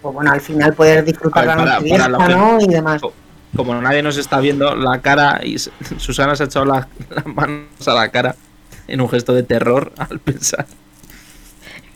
pues 0.00 0.14
bueno, 0.14 0.32
al 0.32 0.40
final 0.40 0.72
poder 0.72 1.04
disfrutar 1.04 1.46
ver, 1.46 1.56
la 1.58 1.64
noche 1.74 1.84
vieja, 1.84 2.08
¿no? 2.08 2.58
Y 2.60 2.68
demás. 2.68 3.02
Como 3.54 3.74
nadie 3.74 4.02
nos 4.02 4.16
está 4.16 4.40
viendo, 4.40 4.74
la 4.74 5.02
cara 5.02 5.40
y 5.44 5.58
Susana 5.98 6.34
se 6.36 6.44
ha 6.44 6.46
echado 6.46 6.64
la- 6.64 6.88
las 7.10 7.26
manos 7.26 7.86
a 7.86 7.92
la 7.94 8.08
cara 8.08 8.34
en 8.88 9.00
un 9.02 9.10
gesto 9.10 9.34
de 9.34 9.42
terror 9.42 9.92
al 9.98 10.18
pensar 10.20 10.66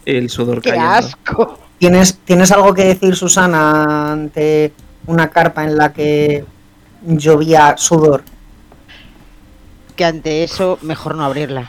el 0.05 0.29
sudor 0.31 0.61
¡Qué 0.61 0.71
cayendo. 0.71 0.91
asco! 0.91 1.59
¿Tienes, 1.79 2.19
¿Tienes 2.25 2.53
algo 2.53 2.73
que 2.75 2.85
decir, 2.85 3.17
Susana, 3.17 4.13
ante 4.13 4.73
una 5.07 5.29
carpa 5.31 5.65
en 5.65 5.77
la 5.77 5.93
que 5.93 6.45
llovía 7.03 7.77
sudor? 7.77 8.25
Que 9.95 10.05
ante 10.05 10.45
eso, 10.45 10.79
mejor 10.83 11.15
no 11.15 11.25
abrirla. 11.25 11.67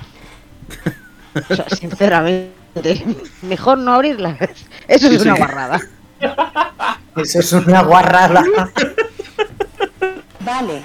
O 1.50 1.56
sea, 1.56 1.66
sinceramente, 1.70 2.52
mejor 3.44 3.78
no 3.78 3.94
abrirla. 3.94 4.38
Eso 4.88 5.08
es 5.10 5.22
una 5.22 5.34
sí. 5.36 5.40
guarrada. 5.40 5.80
Eso 7.16 7.40
es 7.40 7.54
una 7.54 7.82
guarrada. 7.84 8.44
Vale. 10.42 10.84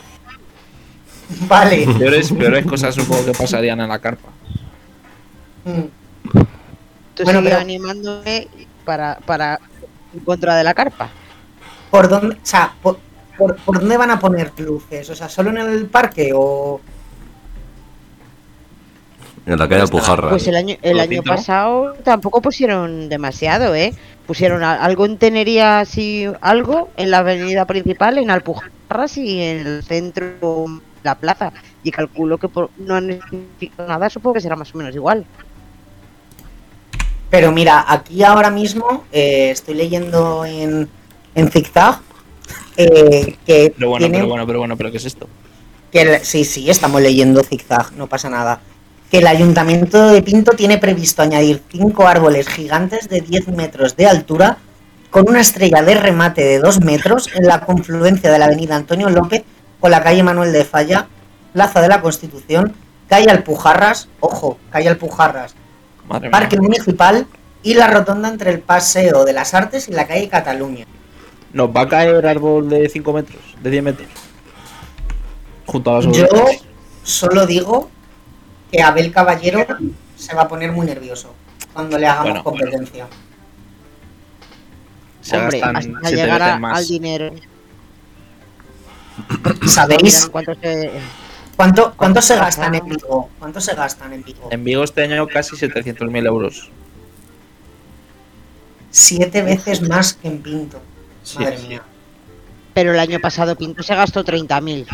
Vale. 1.48 1.86
Peores, 1.98 2.32
peores 2.32 2.66
cosas 2.66 2.94
supongo 2.94 3.24
que 3.24 3.32
pasarían 3.32 3.80
en 3.80 3.88
la 3.88 3.98
carpa. 3.98 4.28
Mm. 5.64 5.80
Tú 7.14 7.24
Bueno, 7.24 7.40
pero- 7.42 7.58
animándome 7.58 8.48
para, 8.84 9.18
para 9.24 9.58
en 10.12 10.20
contra 10.20 10.56
de 10.56 10.64
la 10.64 10.74
carpa. 10.74 11.10
¿Por 11.92 12.08
dónde, 12.08 12.34
o 12.36 12.38
sea, 12.42 12.72
por, 12.82 12.98
por- 13.36 13.56
por 13.56 13.78
dónde 13.78 13.96
van 13.98 14.10
a 14.10 14.18
poner 14.18 14.50
luces? 14.58 15.08
O 15.10 15.14
sea, 15.14 15.28
¿solo 15.28 15.50
en 15.50 15.58
el 15.58 15.84
parque 15.86 16.32
o...? 16.34 16.80
En 19.44 19.58
la 19.58 19.68
calle 19.68 19.80
Pues 19.80 19.90
Alpujarra. 19.90 20.30
Pues 20.30 20.46
el 20.46 20.56
año, 20.56 20.76
el 20.82 20.98
año 21.00 21.22
pasado 21.22 21.94
tampoco 22.04 22.40
pusieron 22.40 23.08
demasiado, 23.08 23.74
¿eh? 23.74 23.92
Pusieron 24.26 24.62
algo 24.62 25.04
en 25.04 25.18
Tenería, 25.18 25.80
así, 25.80 26.26
algo 26.40 26.88
en 26.96 27.10
la 27.10 27.18
avenida 27.18 27.66
principal, 27.66 28.16
en 28.18 28.30
Alpujarras 28.30 29.16
y 29.18 29.42
en 29.42 29.66
el 29.66 29.82
centro, 29.82 30.66
la 31.02 31.16
plaza. 31.16 31.52
Y 31.82 31.90
calculo 31.90 32.38
que 32.38 32.48
por- 32.48 32.70
no 32.78 32.94
han 32.94 33.20
significado 33.28 33.88
nada, 33.88 34.08
supongo 34.08 34.34
que 34.34 34.40
será 34.40 34.56
más 34.56 34.74
o 34.74 34.78
menos 34.78 34.94
igual. 34.94 35.26
Pero 37.28 37.50
mira, 37.52 37.84
aquí 37.88 38.22
ahora 38.22 38.48
mismo 38.50 39.04
eh, 39.12 39.50
estoy 39.50 39.74
leyendo 39.74 40.44
en, 40.44 40.88
en 41.34 41.50
Zigzag 41.50 42.00
eh, 42.76 43.36
que 43.46 43.72
Pero 43.76 43.90
bueno, 43.90 44.04
tiene- 44.06 44.18
pero 44.18 44.28
bueno, 44.28 44.46
pero 44.46 44.58
bueno, 44.60 44.76
pero 44.76 44.90
¿qué 44.90 44.96
es 44.96 45.04
esto? 45.04 45.28
que 45.90 46.00
el- 46.02 46.24
sí, 46.24 46.44
sí, 46.44 46.70
estamos 46.70 47.00
leyendo 47.02 47.42
Zigzag, 47.42 47.92
no 47.92 48.06
pasa 48.06 48.30
nada. 48.30 48.60
Que 49.10 49.18
el 49.18 49.26
Ayuntamiento 49.26 50.08
de 50.10 50.22
Pinto 50.22 50.52
tiene 50.52 50.78
previsto 50.78 51.20
añadir 51.20 51.62
cinco 51.70 52.06
árboles 52.06 52.48
gigantes 52.48 53.10
de 53.10 53.20
10 53.20 53.48
metros 53.48 53.94
de 53.94 54.06
altura 54.06 54.56
con 55.10 55.28
una 55.28 55.40
estrella 55.42 55.82
de 55.82 55.94
remate 55.96 56.42
de 56.42 56.58
2 56.60 56.80
metros 56.80 57.28
en 57.34 57.46
la 57.46 57.60
confluencia 57.60 58.30
de 58.32 58.38
la 58.38 58.46
avenida 58.46 58.74
Antonio 58.74 59.10
López 59.10 59.44
con 59.80 59.90
la 59.90 60.02
calle 60.02 60.22
Manuel 60.22 60.52
de 60.54 60.64
Falla, 60.64 61.08
Plaza 61.52 61.82
de 61.82 61.88
la 61.88 62.00
Constitución, 62.00 62.72
calle 63.06 63.30
Alpujarras, 63.30 64.08
ojo, 64.20 64.58
calle 64.70 64.88
Alpujarras, 64.88 65.54
Madre 66.08 66.30
Parque 66.30 66.56
mía. 66.58 66.68
Municipal 66.70 67.26
y 67.62 67.74
la 67.74 67.88
rotonda 67.88 68.30
entre 68.30 68.50
el 68.50 68.60
Paseo 68.60 69.26
de 69.26 69.34
las 69.34 69.52
Artes 69.52 69.88
y 69.88 69.92
la 69.92 70.06
calle 70.06 70.30
Cataluña. 70.30 70.86
Nos 71.52 71.68
va 71.68 71.82
a 71.82 71.88
caer 71.88 72.26
árbol 72.26 72.68
de 72.68 72.88
5 72.88 73.12
metros, 73.12 73.42
de 73.62 73.70
10 73.70 73.82
metros. 73.82 74.08
Junto 75.66 75.90
a 75.96 76.00
las 76.02 76.16
Yo 76.16 76.26
solo 77.04 77.46
digo 77.46 77.90
que 78.70 78.82
Abel 78.82 79.12
Caballero 79.12 79.66
se 80.16 80.34
va 80.34 80.42
a 80.42 80.48
poner 80.48 80.72
muy 80.72 80.86
nervioso 80.86 81.34
cuando 81.72 81.98
le 81.98 82.06
hagamos 82.06 82.28
Bueno, 82.30 82.44
competencia. 82.44 83.06
Se 85.20 85.36
Hombre, 85.36 85.60
gastan 85.60 85.96
hasta 85.96 86.10
llegar 86.10 86.42
al 86.42 86.86
dinero. 86.86 87.30
¿Sabéis 89.66 90.26
cuánto 90.26 90.54
se- 90.54 90.90
cuánto, 91.56 91.94
cuánto 91.96 92.22
se 92.22 92.36
gastan 92.36 92.74
en 92.74 92.88
Vigo? 92.88 93.28
¿Cuánto 93.38 93.60
se 93.60 93.74
gastan 93.74 94.12
en 94.14 94.24
Vigo? 94.24 94.48
En 94.50 94.64
Vigo 94.64 94.82
este 94.84 95.02
año 95.04 95.26
casi 95.28 95.54
700.000 95.56 96.26
euros. 96.26 96.70
Siete 98.90 99.42
veces 99.42 99.80
más 99.88 100.14
que 100.14 100.28
en 100.28 100.42
Pinto. 100.42 100.80
Sí, 101.22 101.38
Madre 101.38 101.58
sí. 101.58 101.68
mía. 101.68 101.82
Pero 102.74 102.92
el 102.92 102.98
año 102.98 103.18
pasado 103.20 103.54
Pinto 103.56 103.82
se 103.82 103.94
gastó 103.94 104.24
30.000. 104.24 104.86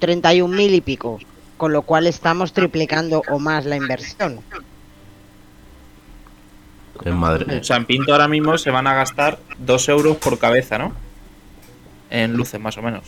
31.000 0.00 0.70
y 0.74 0.80
pico. 0.80 1.18
Con 1.56 1.72
lo 1.72 1.82
cual 1.82 2.06
estamos 2.06 2.52
triplicando 2.52 3.22
o 3.30 3.38
más 3.38 3.64
la 3.64 3.76
inversión. 3.76 4.40
En 7.04 7.16
Madrid. 7.16 7.58
O 7.60 7.64
sea, 7.64 7.76
en 7.76 7.84
Pinto 7.84 8.12
ahora 8.12 8.28
mismo 8.28 8.56
se 8.58 8.70
van 8.70 8.86
a 8.86 8.94
gastar 8.94 9.38
2 9.58 9.88
euros 9.90 10.16
por 10.16 10.38
cabeza, 10.38 10.78
¿no? 10.78 10.92
En 12.10 12.32
luces, 12.34 12.60
más 12.60 12.76
o 12.78 12.82
menos. 12.82 13.04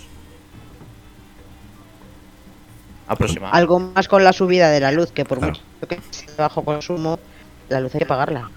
Aproximadamente. 3.09 3.59
Algo 3.59 3.79
más 3.81 4.09
con 4.09 4.25
la 4.25 4.33
subida 4.33 4.69
de 4.71 4.81
la 4.81 4.91
luz, 4.91 5.13
que 5.13 5.25
por 5.25 5.39
Claro. 5.39 5.55
mucho 5.55 5.89
que 5.89 6.01
sea 6.11 6.27
de 6.27 6.37
bajo 6.43 6.65
consumo, 6.65 7.19
la 7.69 7.81
luz 7.81 7.95
hay 7.95 8.01
que 8.01 8.07
pagarla. 8.07 8.51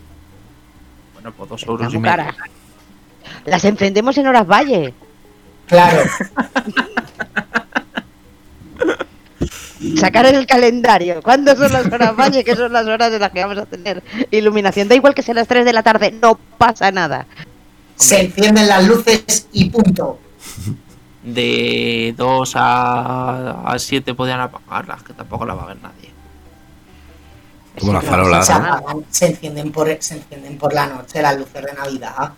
Bueno, 1.14 1.32
pues 1.34 1.50
2 1.50 1.62
Está 1.62 1.72
euros 1.72 1.94
y 1.94 1.98
medio. 2.00 2.16
cara. 2.16 2.36
Las 3.46 3.66
encendemos 3.66 4.18
en 4.18 4.28
horas 4.28 4.48
valle. 4.48 4.94
Claro, 5.68 6.02
Sacar 9.98 10.26
en 10.26 10.36
el 10.36 10.46
calendario. 10.46 11.22
¿Cuándo 11.22 11.56
son 11.56 11.72
las 11.72 11.86
horas 11.86 12.16
valle? 12.16 12.44
Que 12.44 12.56
son 12.56 12.74
las 12.74 12.86
horas 12.86 13.14
en 13.14 13.20
las 13.22 13.32
que 13.32 13.42
vamos 13.44 13.58
a 13.58 13.66
tener 13.66 14.04
iluminación. 14.32 14.88
Da 14.90 14.96
igual 14.96 15.14
que 15.16 15.22
sean 15.24 15.36
las 15.36 15.48
3 15.48 15.64
de 15.66 15.74
la 15.74 15.84
tarde, 15.84 16.12
no 16.12 16.38
pasa 16.58 16.92
nada. 16.92 17.26
se 17.96 18.22
encienden 18.22 18.68
las 18.68 18.86
luces 18.86 19.48
y 19.54 19.70
punto. 19.70 20.20
De 21.24 22.14
2 22.18 22.54
a, 22.56 23.62
a 23.72 23.80
7 23.80 24.14
podían 24.16 24.40
apagarlas, 24.42 25.04
que 25.04 25.14
tampoco 25.14 25.46
la 25.46 25.54
va 25.54 25.64
a 25.64 25.68
ver 25.68 25.78
nadie. 25.82 26.10
Como 27.80 27.94
las 27.94 28.04
Se 28.04 28.10
farolas. 28.10 28.52
se 29.10 29.28
encienden 29.28 29.72
por, 29.72 29.88
se 30.02 30.16
encienden 30.16 30.58
por 30.58 30.74
la 30.74 30.88
noche 30.88 31.22
las 31.22 31.38
luces 31.38 31.64
de 31.64 31.74
Navidad. 31.74 32.34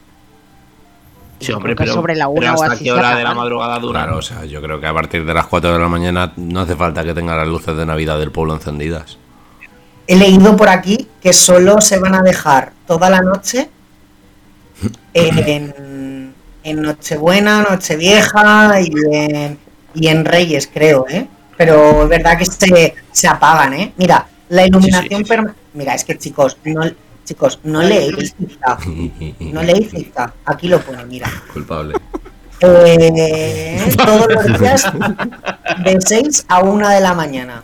Sí, 1.41 1.51
hombre, 1.51 1.75
pero, 1.75 1.93
sobre 1.93 2.15
la 2.15 2.25
pero 2.25 2.39
una 2.39 2.53
o 2.53 2.61
hasta 2.61 2.75
así 2.75 2.83
qué 2.83 2.91
hora 2.91 3.15
de 3.15 3.23
la 3.23 3.33
madrugada 3.33 3.79
dura. 3.79 4.03
Claro, 4.03 4.17
o 4.17 4.21
sea, 4.21 4.45
yo 4.45 4.61
creo 4.61 4.79
que 4.79 4.87
a 4.87 4.93
partir 4.93 5.25
de 5.25 5.33
las 5.33 5.47
4 5.47 5.73
de 5.73 5.79
la 5.79 5.87
mañana 5.89 6.31
no 6.35 6.61
hace 6.61 6.75
falta 6.75 7.03
que 7.03 7.13
tenga 7.13 7.35
las 7.35 7.47
luces 7.47 7.75
de 7.75 7.85
Navidad 7.85 8.19
del 8.19 8.31
pueblo 8.31 8.53
encendidas. 8.53 9.17
He 10.07 10.15
leído 10.15 10.55
por 10.55 10.69
aquí 10.69 11.07
que 11.21 11.33
solo 11.33 11.81
se 11.81 11.99
van 11.99 12.15
a 12.15 12.21
dejar 12.21 12.73
toda 12.85 13.09
la 13.09 13.21
noche 13.21 13.69
en, 15.13 16.33
en 16.63 16.81
Nochebuena, 16.81 17.63
Nochevieja 17.63 18.81
y 18.81 18.91
en, 19.11 19.59
y 19.93 20.07
en 20.07 20.25
Reyes, 20.25 20.69
creo, 20.71 21.05
¿eh? 21.09 21.27
Pero 21.57 22.03
es 22.03 22.09
verdad 22.09 22.37
que 22.37 22.45
se, 22.45 22.95
se 23.11 23.27
apagan, 23.27 23.73
¿eh? 23.73 23.93
Mira, 23.97 24.27
la 24.49 24.65
iluminación... 24.65 25.25
Sí, 25.25 25.33
sí, 25.33 25.41
Mira, 25.73 25.95
es 25.95 26.03
que 26.03 26.17
chicos, 26.17 26.57
no, 26.65 26.83
chicos, 27.25 27.59
no 27.63 27.81
leéis 27.81 28.35
Zigzag. 28.37 28.79
No 29.39 29.61
leéis 29.63 29.89
Zigzag. 29.91 30.33
Aquí 30.45 30.67
lo 30.67 30.79
pone, 30.79 31.05
mira. 31.05 31.29
Culpable. 31.53 31.95
Eh, 32.61 33.93
todos 33.97 34.27
los 34.33 34.59
días 34.59 34.91
de 35.83 35.97
6 35.99 36.45
a 36.47 36.59
1 36.61 36.89
de 36.89 36.99
la 36.99 37.13
mañana. 37.13 37.63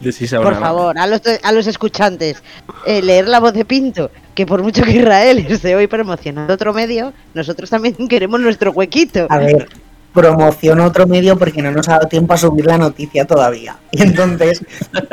De 0.00 0.12
si 0.12 0.26
se 0.26 0.36
Por 0.36 0.48
habrá- 0.48 0.60
favor, 0.60 0.98
a 0.98 1.06
los, 1.06 1.20
a 1.42 1.52
los 1.52 1.66
escuchantes, 1.66 2.42
eh, 2.86 3.00
leer 3.00 3.28
la 3.28 3.40
voz 3.40 3.54
de 3.54 3.64
Pinto, 3.64 4.10
que 4.34 4.44
por 4.46 4.62
mucho 4.62 4.82
que 4.82 4.90
Israel 4.98 5.46
esté 5.48 5.74
hoy 5.76 5.86
promocionando 5.86 6.52
otro 6.52 6.74
medio, 6.74 7.12
nosotros 7.34 7.70
también 7.70 7.94
queremos 8.08 8.40
nuestro 8.40 8.72
huequito. 8.72 9.26
A 9.30 9.38
ver, 9.38 9.68
promociono 10.12 10.84
otro 10.84 11.06
medio 11.06 11.38
porque 11.38 11.62
no 11.62 11.70
nos 11.72 11.88
ha 11.88 11.92
dado 11.92 12.08
tiempo 12.08 12.34
a 12.34 12.36
subir 12.36 12.66
la 12.66 12.76
noticia 12.78 13.24
todavía. 13.24 13.76
Y 13.92 14.02
entonces, 14.02 14.62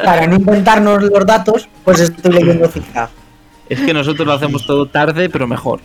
para 0.04 0.28
no 0.28 0.36
inventarnos 0.36 1.04
los 1.04 1.26
datos, 1.26 1.70
pues 1.86 2.00
estoy 2.02 2.34
leyendo 2.34 2.68
Zigzag. 2.68 3.10
Es 3.72 3.80
que 3.80 3.94
nosotros 3.94 4.28
lo 4.28 4.34
hacemos 4.34 4.66
todo 4.66 4.86
tarde, 4.86 5.30
pero 5.30 5.48
mejor. 5.48 5.80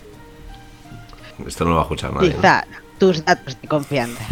Esto 1.47 1.65
no 1.65 1.71
lo 1.71 1.77
va 1.77 1.83
a 1.83 1.85
escuchar 1.85 2.13
nadie. 2.13 2.31
¿no? 2.31 2.35
Quizá 2.35 2.67
tus 2.99 3.25
datos 3.25 3.57
de 3.63 3.69
confianza. 3.69 4.25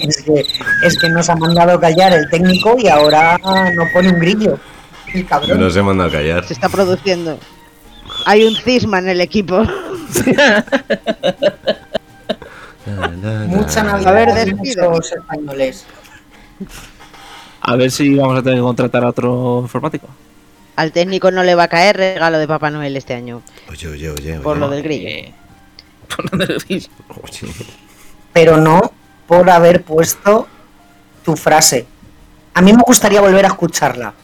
Es 0.00 0.22
que, 0.22 0.44
es 0.84 0.98
que 1.00 1.08
nos 1.08 1.28
ha 1.28 1.34
mandado 1.34 1.80
callar 1.80 2.12
el 2.12 2.30
técnico 2.30 2.76
y 2.78 2.86
ahora 2.86 3.36
no 3.42 3.82
pone 3.92 4.10
un 4.10 4.20
grillo. 4.20 4.60
El 5.12 5.26
cabrón. 5.26 5.58
No 5.58 5.70
se 5.70 5.82
manda 5.82 6.04
a 6.04 6.10
callar. 6.10 6.44
Se 6.44 6.52
está 6.52 6.68
produciendo. 6.68 7.36
Hay 8.26 8.44
un 8.44 8.54
cisma 8.54 9.00
en 9.00 9.08
el 9.08 9.20
equipo. 9.20 9.64
Mucha 13.46 13.80
A 13.80 13.84
Navidad 13.84 14.14
ver, 14.14 14.34
de 14.34 14.54
muchos 14.54 15.12
españoles. 15.12 15.86
A 17.62 17.76
ver 17.76 17.90
si 17.90 18.14
vamos 18.14 18.38
a 18.38 18.42
tener 18.42 18.58
que 18.58 18.62
contratar 18.62 19.04
a 19.04 19.08
otro 19.08 19.60
informático. 19.62 20.08
Al 20.76 20.92
técnico 20.92 21.30
no 21.30 21.42
le 21.42 21.54
va 21.54 21.64
a 21.64 21.68
caer 21.68 21.96
regalo 21.96 22.38
de 22.38 22.48
Papá 22.48 22.70
Noel 22.70 22.96
este 22.96 23.14
año. 23.14 23.42
Oye, 23.68 23.88
oye, 23.88 24.10
oye. 24.10 24.32
oye. 24.32 24.40
Por 24.40 24.56
lo 24.56 24.68
del 24.68 24.82
grillo. 24.82 25.08
Eh, 25.08 25.34
por 26.16 26.32
lo 26.32 26.46
del 26.46 26.58
grillo. 26.58 26.88
Oye. 27.22 27.52
Pero 28.32 28.56
no 28.56 28.92
por 29.26 29.48
haber 29.50 29.82
puesto 29.82 30.48
tu 31.24 31.36
frase. 31.36 31.86
A 32.54 32.62
mí 32.62 32.72
me 32.72 32.82
gustaría 32.82 33.20
volver 33.20 33.44
a 33.44 33.48
escucharla. 33.48 34.14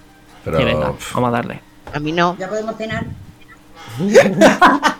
Pero. 0.44 0.58
Venga, 0.58 0.92
vamos 1.14 1.28
a 1.28 1.30
darle. 1.30 1.60
A 1.92 2.00
mí 2.00 2.12
no. 2.12 2.36
¿Ya 2.38 2.48
podemos 2.48 2.76
cenar? 2.76 3.04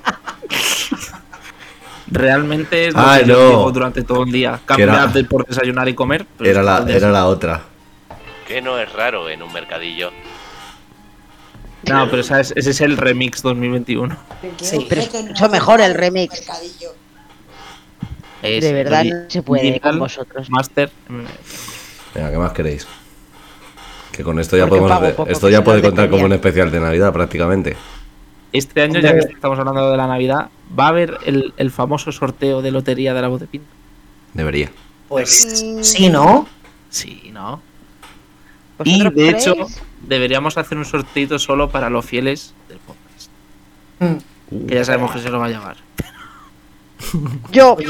Realmente 2.08 2.86
es 2.88 2.94
lo 2.94 3.00
Ay, 3.00 3.22
que 3.24 3.28
yo 3.30 3.52
no. 3.64 3.70
durante 3.72 4.02
todo 4.02 4.22
el 4.24 4.32
día. 4.32 4.48
Era- 4.50 4.60
Cambiar 4.64 5.12
de 5.12 5.24
por 5.24 5.46
desayunar 5.46 5.88
y 5.88 5.94
comer. 5.94 6.24
pero 6.38 6.50
Era 6.50 6.62
la, 6.62 6.84
era 6.88 7.10
la 7.10 7.26
otra. 7.26 7.62
Que 8.46 8.62
no 8.62 8.78
es 8.78 8.92
raro 8.92 9.28
en 9.28 9.42
un 9.42 9.52
mercadillo. 9.52 10.10
No, 11.88 12.08
pero 12.10 12.22
ese 12.22 12.52
es 12.56 12.80
el 12.80 12.96
remix 12.96 13.42
2021. 13.42 14.16
Sí. 14.60 14.86
Pero 14.88 15.00
es 15.02 15.12
mucho 15.24 15.48
mejor 15.48 15.80
el 15.80 15.94
remix. 15.94 16.42
Es 18.42 18.62
De 18.64 18.72
verdad 18.72 19.04
no 19.04 19.30
se 19.30 19.42
puede 19.42 19.80
con 19.80 19.98
vosotros. 19.98 20.48
Master. 20.50 20.90
Venga, 22.14 22.30
¿qué 22.30 22.38
más 22.38 22.52
queréis? 22.52 22.86
Que 24.12 24.22
con 24.22 24.38
esto 24.40 24.56
ya 24.56 24.66
Porque 24.66 24.80
podemos. 24.80 25.02
hacer- 25.02 25.32
esto 25.32 25.48
ya 25.48 25.62
puede 25.64 25.82
contar 25.82 26.08
como 26.08 26.24
un 26.24 26.32
especial 26.32 26.70
de 26.70 26.80
Navidad 26.80 27.12
prácticamente. 27.12 27.76
Este 28.52 28.82
año, 28.82 29.00
ya 29.00 29.12
que 29.12 29.18
estamos 29.32 29.58
hablando 29.58 29.90
de 29.90 29.96
la 29.96 30.06
Navidad, 30.06 30.48
va 30.78 30.86
a 30.86 30.88
haber 30.88 31.18
el, 31.24 31.52
el 31.56 31.70
famoso 31.70 32.10
sorteo 32.12 32.62
de 32.62 32.70
lotería 32.70 33.12
de 33.12 33.22
la 33.22 33.28
voz 33.28 33.40
de 33.40 33.46
Pinto. 33.46 33.66
Debería. 34.34 34.70
Pues 35.08 35.76
sí, 35.82 36.08
¿no? 36.08 36.46
Sí, 36.90 37.30
¿no? 37.32 37.60
Y 38.84 38.98
¿Vosotros 39.02 39.14
de 39.14 39.28
hecho, 39.30 39.54
deberíamos 40.02 40.58
hacer 40.58 40.76
un 40.78 40.84
sorteito 40.84 41.38
solo 41.38 41.70
para 41.70 41.88
los 41.90 42.04
fieles 42.04 42.54
del 42.68 42.78
podcast. 42.78 43.30
Mm. 44.00 44.66
Que 44.66 44.74
ya 44.74 44.84
sabemos 44.84 45.12
que 45.12 45.20
se 45.20 45.30
lo 45.30 45.38
va 45.38 45.46
a 45.46 45.50
llevar. 45.50 45.76
Yo. 47.50 47.76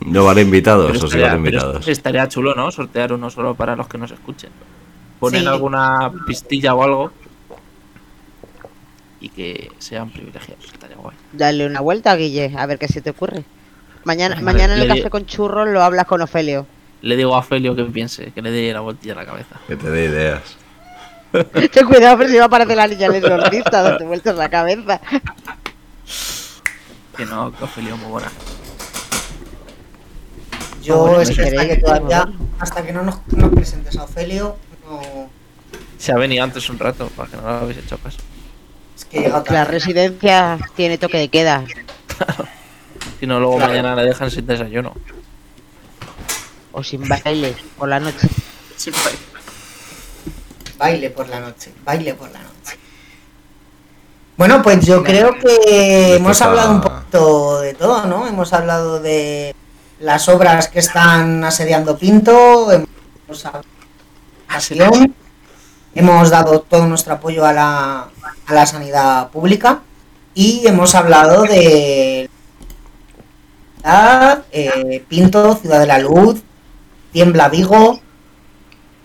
No 0.00 0.24
van 0.24 0.38
invitados, 0.38 0.92
Pero 0.92 1.04
o 1.04 1.10
sí 1.10 1.18
van 1.18 1.24
estaría, 1.26 1.36
invitados. 1.36 1.86
estaría 1.88 2.26
chulo, 2.26 2.54
¿no? 2.54 2.70
Sortear 2.70 3.12
uno 3.12 3.28
solo 3.28 3.54
para 3.54 3.76
los 3.76 3.86
que 3.86 3.98
nos 3.98 4.10
escuchen. 4.10 4.48
Poner 5.18 5.42
Sí. 5.42 5.46
alguna 5.46 6.10
pistilla 6.26 6.74
o 6.74 6.82
algo. 6.82 7.12
Y 9.20 9.28
que 9.28 9.70
sean 9.78 10.10
privilegiados. 10.10 10.64
Estaría 10.72 10.96
guay. 10.96 11.16
Dale 11.32 11.66
una 11.66 11.80
vuelta, 11.80 12.16
Guille, 12.16 12.52
a 12.56 12.64
ver 12.66 12.78
qué 12.78 12.88
se 12.88 13.00
te 13.02 13.10
ocurre. 13.10 13.44
Mañana, 14.04 14.40
mañana 14.40 14.74
en 14.74 14.80
el 14.80 14.88
di- 14.88 14.96
café 14.98 15.10
con 15.10 15.26
churros 15.26 15.68
lo 15.68 15.82
hablas 15.82 16.06
con 16.06 16.22
Ofelio. 16.22 16.66
Le 17.02 17.16
digo 17.16 17.36
a 17.36 17.42
Felio 17.42 17.76
que 17.76 17.84
piense, 17.84 18.32
que 18.32 18.40
le 18.42 18.50
dé 18.50 18.72
la 18.72 18.80
vueltilla 18.80 19.12
a 19.12 19.16
la 19.16 19.26
cabeza. 19.26 19.56
Que 19.68 19.76
te 19.76 19.90
dé 19.90 20.04
ideas. 20.06 20.42
Ten 21.72 21.86
cuidado, 21.86 22.16
pero 22.18 22.30
si 22.30 22.36
va 22.36 22.44
a 22.44 22.46
aparecer 22.46 22.76
la 22.76 22.88
niña 22.88 23.06
exorcista, 23.08 23.82
date 23.82 24.04
vueltas 24.06 24.36
la 24.36 24.48
cabeza. 24.48 25.00
Que 27.16 27.26
no, 27.26 27.52
que 27.54 27.64
Ofelio 27.64 27.94
es 27.94 28.00
muy 28.00 28.10
buena. 28.10 28.28
yo 30.82 30.98
bueno, 31.06 31.20
es 31.20 31.36
¿me 31.36 31.68
que 31.68 31.76
todavía, 31.76 32.26
hasta 32.58 32.82
que 32.84 32.92
no 32.92 33.02
nos, 33.02 33.26
nos 33.28 33.50
presentes 33.50 33.96
a 33.98 34.04
Ofelio, 34.04 34.56
no. 34.88 35.28
Se 35.98 36.12
ha 36.12 36.16
venido 36.16 36.42
antes 36.42 36.68
un 36.70 36.78
rato, 36.78 37.08
para 37.14 37.30
que 37.30 37.36
no 37.36 37.42
lo 37.42 37.48
habéis 37.50 37.78
hecho 37.78 37.98
caso. 37.98 38.18
Es 39.00 39.04
que 39.06 39.28
La 39.52 39.64
residencia 39.64 40.58
tiene 40.76 40.98
toque 40.98 41.18
de 41.18 41.28
queda. 41.28 41.64
Si 43.18 43.26
no, 43.26 43.38
luego 43.40 43.56
Claro. 43.56 43.72
mañana 43.72 43.96
le 43.96 44.04
dejan 44.04 44.30
sin 44.30 44.46
desayuno. 44.46 44.94
O 46.72 46.82
sin 46.82 47.06
baile 47.08 47.54
por 47.76 47.88
la 47.88 47.98
noche. 48.00 48.28
Baile 50.78 51.10
por 51.10 51.28
la 51.28 51.40
noche, 51.40 51.72
baile 51.84 52.14
por 52.14 52.30
la 52.30 52.38
noche. 52.38 52.78
Bueno, 54.36 54.62
pues 54.62 54.86
yo 54.86 55.02
creo 55.02 55.34
que 55.38 56.14
hemos 56.14 56.40
hablado 56.40 56.70
un 56.72 56.80
poquito 56.80 57.60
de 57.60 57.74
todo, 57.74 58.06
¿no? 58.06 58.26
Hemos 58.26 58.52
hablado 58.54 58.98
de 59.00 59.54
las 59.98 60.28
obras 60.30 60.68
que 60.68 60.78
están 60.78 61.44
asediando 61.44 61.98
Pinto, 61.98 62.72
hemos 62.72 63.44
hablado 63.44 63.64
de 64.70 65.10
hemos 65.94 66.30
dado 66.30 66.60
todo 66.60 66.86
nuestro 66.86 67.14
apoyo 67.14 67.44
a 67.44 67.52
la, 67.52 68.08
a 68.46 68.54
la 68.54 68.66
sanidad 68.66 69.30
pública 69.30 69.82
y 70.34 70.66
hemos 70.66 70.94
hablado 70.94 71.42
de 71.42 72.30
eh, 74.52 75.04
Pinto, 75.08 75.56
Ciudad 75.56 75.80
de 75.80 75.86
la 75.86 75.98
Luz, 75.98 76.42
Tiembla 77.12 77.48
Vigo, 77.48 78.00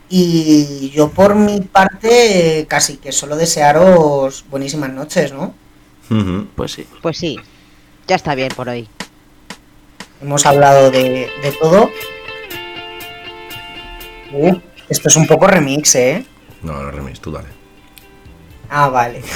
y 0.10 0.92
yo 0.92 1.10
por 1.10 1.36
mi 1.36 1.62
parte 1.62 2.66
casi 2.70 2.98
que 2.98 3.12
solo 3.12 3.36
desearos 3.36 4.46
buenísimas 4.50 4.92
noches, 4.92 5.34
¿no? 5.34 5.56
Pues 6.56 6.74
sí. 6.74 6.86
Pues 7.02 7.18
sí, 7.18 7.38
ya 8.08 8.16
está 8.16 8.36
bien 8.36 8.50
por 8.56 8.70
hoy. 8.70 8.88
Hemos 10.22 10.46
hablado 10.46 10.92
de, 10.92 11.30
de 11.42 11.52
todo. 11.60 11.90
Uh, 14.32 14.56
esto 14.88 15.08
es 15.08 15.16
un 15.16 15.26
poco 15.26 15.48
remix, 15.48 15.96
¿eh? 15.96 16.26
No, 16.66 16.82
no 16.82 16.90
remis, 16.90 17.22
tú 17.22 17.32
dale. 17.32 17.48
Ah, 18.70 18.90
vale. 18.90 19.22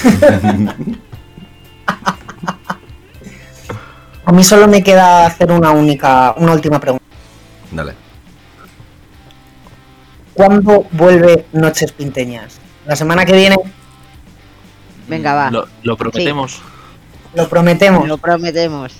A 4.25 4.31
mí 4.31 4.43
solo 4.43 4.67
me 4.67 4.83
queda 4.83 5.27
hacer 5.27 5.51
una 5.51 5.69
única, 5.71 6.33
una 6.37 6.53
última 6.53 6.79
pregunta. 6.79 7.05
Dale. 7.71 7.93
¿Cuándo 10.33 10.87
vuelve 10.91 11.45
Noches 11.53 11.91
Pinteñas? 11.91 12.59
¿La 12.87 12.95
semana 12.95 13.25
que 13.25 13.33
viene? 13.33 13.57
Venga, 15.07 15.33
va. 15.35 15.51
Lo, 15.51 15.67
lo 15.83 15.97
prometemos. 15.97 16.61
Lo 17.35 17.47
prometemos. 17.47 18.07
Lo 18.07 18.17
prometemos. 18.17 18.93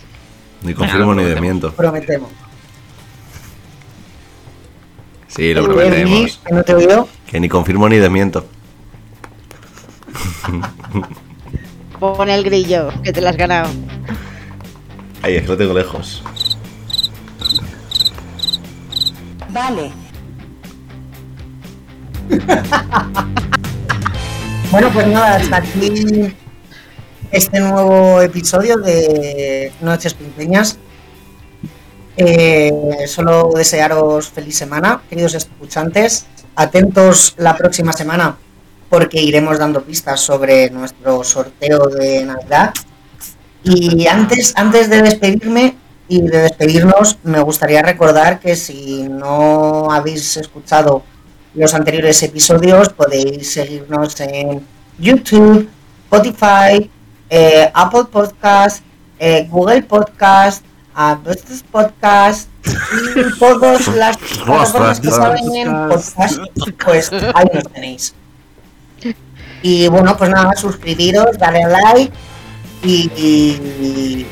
Ni 0.62 0.76
confirmo 0.76 1.16
ni 1.16 1.24
lo 1.24 1.30
desmiento. 1.30 1.72
prometemos. 1.74 2.30
Sí, 5.30 5.54
lo 5.54 5.64
prometemos. 5.64 6.40
Que 6.46 6.54
no 6.54 6.64
te 6.64 6.74
oído. 6.74 7.08
Que 7.26 7.40
ni 7.40 7.48
confirmo 7.48 7.88
ni 7.88 7.98
desmiento. 7.98 8.46
Pon 12.00 12.30
el 12.30 12.44
grillo, 12.44 12.90
que 13.04 13.14
te 13.14 13.22
lo 13.22 13.30
has 13.30 13.38
ganado. 13.38 13.70
Ahí, 15.22 15.36
es 15.36 15.44
que 15.44 15.48
lo 15.48 15.58
tengo 15.58 15.74
lejos. 15.74 16.24
Vale. 19.50 19.92
Bueno, 24.72 24.92
pues 24.94 25.08
nada, 25.08 25.38
hasta 25.38 25.58
aquí 25.58 26.32
este 27.32 27.60
nuevo 27.60 28.22
episodio 28.22 28.78
de 28.78 29.72
Noches 29.82 30.14
Pinteñas. 30.14 30.78
Eh, 32.22 33.08
solo 33.08 33.50
desearos 33.56 34.28
feliz 34.28 34.58
semana, 34.58 35.02
queridos 35.10 35.36
escuchantes. 35.36 36.26
Atentos 36.54 37.34
la 37.38 37.56
próxima 37.56 37.94
semana 37.94 38.36
porque 38.90 39.22
iremos 39.22 39.58
dando 39.58 39.82
pistas 39.84 40.20
sobre 40.20 40.70
nuestro 40.70 41.24
sorteo 41.24 41.88
de 41.88 42.26
Navidad. 42.26 42.74
Y 43.64 44.06
antes, 44.08 44.52
antes 44.58 44.90
de 44.90 45.02
despedirme 45.02 45.78
y 46.10 46.22
de 46.24 46.40
despedirnos, 46.40 47.20
me 47.24 47.40
gustaría 47.40 47.82
recordar 47.84 48.42
que 48.42 48.58
si 48.58 49.04
no 49.04 49.90
habéis 49.90 50.36
escuchado 50.36 51.04
los 51.54 51.74
anteriores 51.74 52.22
episodios, 52.22 52.90
podéis 52.90 53.54
seguirnos 53.54 54.20
en 54.20 54.68
YouTube, 54.98 55.70
Spotify, 56.04 56.92
eh, 57.30 57.72
Apple 57.74 58.08
Podcast, 58.12 58.84
eh, 59.20 59.48
Google 59.50 59.84
Podcast, 59.84 60.66
a 61.00 61.18
nuestros 61.24 61.64
podcasts 61.64 62.50
y 63.16 63.40
todas 63.40 63.88
las 63.96 64.18
plataformas 64.44 65.00
que 65.00 65.10
saben 65.10 65.56
en 65.56 65.72
podcast, 65.88 66.40
pues 66.84 67.10
ahí 67.14 67.46
nos 67.54 67.64
tenéis. 67.72 68.14
Y 69.62 69.88
bueno, 69.88 70.18
pues 70.18 70.30
nada, 70.30 70.54
suscribiros, 70.58 71.38
dale 71.38 71.64
a 71.64 71.70
like 71.70 72.12
y, 72.84 73.10
y 73.16 74.28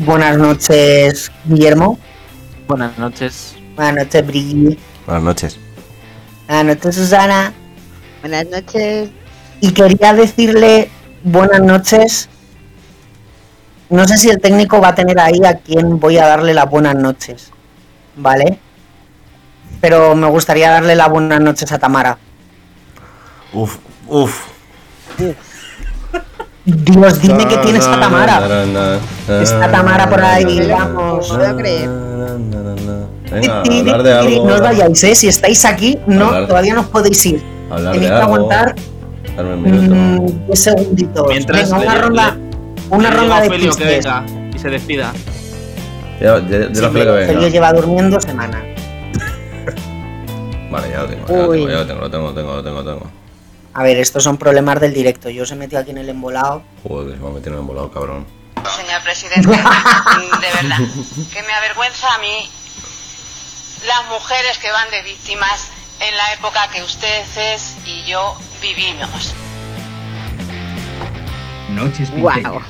buenas 0.00 0.36
noches, 0.36 1.32
Guillermo. 1.46 1.98
Buenas 2.68 2.98
noches. 2.98 3.54
Buenas 3.74 4.04
noches, 4.04 4.26
Bri. 4.26 4.78
Buenas 5.06 5.22
noches. 5.24 5.58
Buenas 6.46 6.76
noches, 6.76 6.94
Susana. 6.94 7.54
Buenas 8.20 8.46
noches. 8.48 9.08
Y 9.62 9.70
quería 9.70 10.12
decirle 10.12 10.90
buenas 11.24 11.62
noches. 11.62 12.28
No 13.92 14.08
sé 14.08 14.16
si 14.16 14.28
el 14.30 14.40
técnico 14.40 14.80
va 14.80 14.88
a 14.88 14.94
tener 14.94 15.20
ahí 15.20 15.40
a 15.44 15.54
quien 15.58 16.00
voy 16.00 16.18
a 16.18 16.26
darle 16.26 16.54
las 16.54 16.68
buenas 16.68 16.94
noches. 16.96 17.50
¿vale? 18.16 18.58
Pero 19.80 20.14
me 20.14 20.28
gustaría 20.28 20.70
darle 20.70 20.94
las 20.96 21.08
buenas 21.08 21.40
noches 21.40 21.70
a 21.72 21.78
Tamara. 21.78 22.16
Uf, 23.52 23.76
uf. 24.08 24.40
Dios, 26.64 27.20
dime 27.20 27.48
que 27.48 27.56
tienes 27.58 27.84
a 27.86 27.98
Tamara. 27.98 28.64
Está 29.40 29.70
Tamara 29.70 30.08
por 30.08 30.22
ahí, 30.22 30.60
No 30.60 30.76
vamos. 30.76 31.28
lo 31.30 31.36
puedo 31.36 31.56
creer. 31.56 31.88
Venga, 33.30 33.60
hablar 33.62 34.02
de 34.02 34.12
algo. 34.12 34.46
No 34.46 34.54
os 34.54 34.60
vayáis, 34.60 35.04
¿eh? 35.04 35.14
Si 35.14 35.26
estáis 35.28 35.64
aquí, 35.64 35.98
no, 36.06 36.26
Hablar- 36.28 36.48
todavía 36.48 36.74
no 36.74 36.80
os 36.82 36.86
podéis 36.88 37.24
ir. 37.26 37.42
Hablar 37.70 37.92
Tenéis 37.94 38.10
que 38.12 38.16
aguantar 38.18 38.74
un 39.38 40.24
mm, 40.24 40.46
10 40.46 40.62
segunditos. 40.62 41.26
Mientras 41.28 41.70
Venga, 41.70 41.82
una 41.84 41.94
le- 41.94 42.00
ronda, 42.02 42.34
le- 42.36 42.41
una 42.92 43.10
ronda 43.10 43.40
de 43.40 43.48
Felio 43.48 43.74
que 43.74 43.84
venga 43.84 44.24
y 44.54 44.58
se 44.58 44.68
despida. 44.68 45.12
Sí, 45.12 46.24
lo 46.24 46.92
que 46.92 47.04
venga. 47.04 47.48
Lleva 47.48 47.72
durmiendo 47.72 48.20
semana. 48.20 48.62
Vale, 50.70 50.90
ya 50.90 51.02
lo 51.02 51.08
tengo, 51.08 51.26
ya 51.26 51.36
lo 51.36 51.48
Uy. 51.48 51.56
tengo, 51.58 51.70
ya 51.70 51.76
lo 51.78 51.86
tengo, 51.86 52.00
lo 52.00 52.10
tengo, 52.10 52.26
lo 52.28 52.34
tengo, 52.34 52.54
lo 52.54 52.62
tengo, 52.62 52.82
lo 52.82 52.94
tengo. 52.94 53.10
A 53.74 53.82
ver, 53.82 53.98
estos 53.98 54.22
son 54.22 54.36
problemas 54.36 54.80
del 54.80 54.92
directo. 54.92 55.30
Yo 55.30 55.44
os 55.44 55.50
he 55.50 55.56
metido 55.56 55.80
aquí 55.80 55.90
en 55.90 55.98
el 55.98 56.08
embolado. 56.10 56.62
Joder, 56.82 57.08
que 57.08 57.14
se 57.16 57.22
me 57.22 57.28
ha 57.28 57.32
metido 57.32 57.52
en 57.54 57.60
el 57.60 57.66
volado, 57.66 57.90
cabrón. 57.90 58.26
Señor 58.76 59.02
presidente, 59.02 59.48
de 59.48 59.56
verdad, 59.56 60.78
que 61.32 61.42
me 61.42 61.52
avergüenza 61.52 62.14
a 62.14 62.18
mí 62.18 62.48
las 63.86 64.06
mujeres 64.08 64.58
que 64.58 64.70
van 64.70 64.90
de 64.90 65.02
víctimas 65.02 65.70
en 65.98 66.16
la 66.16 66.32
época 66.34 66.68
que 66.72 66.82
ustedes 66.82 67.76
y 67.86 68.04
yo 68.04 68.36
vivimos. 68.60 69.34
Noches 71.74 72.10
Pinteñas, 72.10 72.62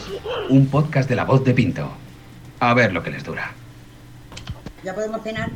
un 0.49 0.67
podcast 0.69 1.09
de 1.09 1.17
la 1.17 1.25
voz 1.25 1.45
de 1.45 1.53
Pinto. 1.55 1.91
A 2.61 2.73
ver 2.73 2.93
lo 2.93 3.03
que 3.03 3.11
les 3.11 3.25
dura. 3.25 3.53
¿Ya 4.85 4.95
podemos 4.95 5.23
cenar? 5.23 5.51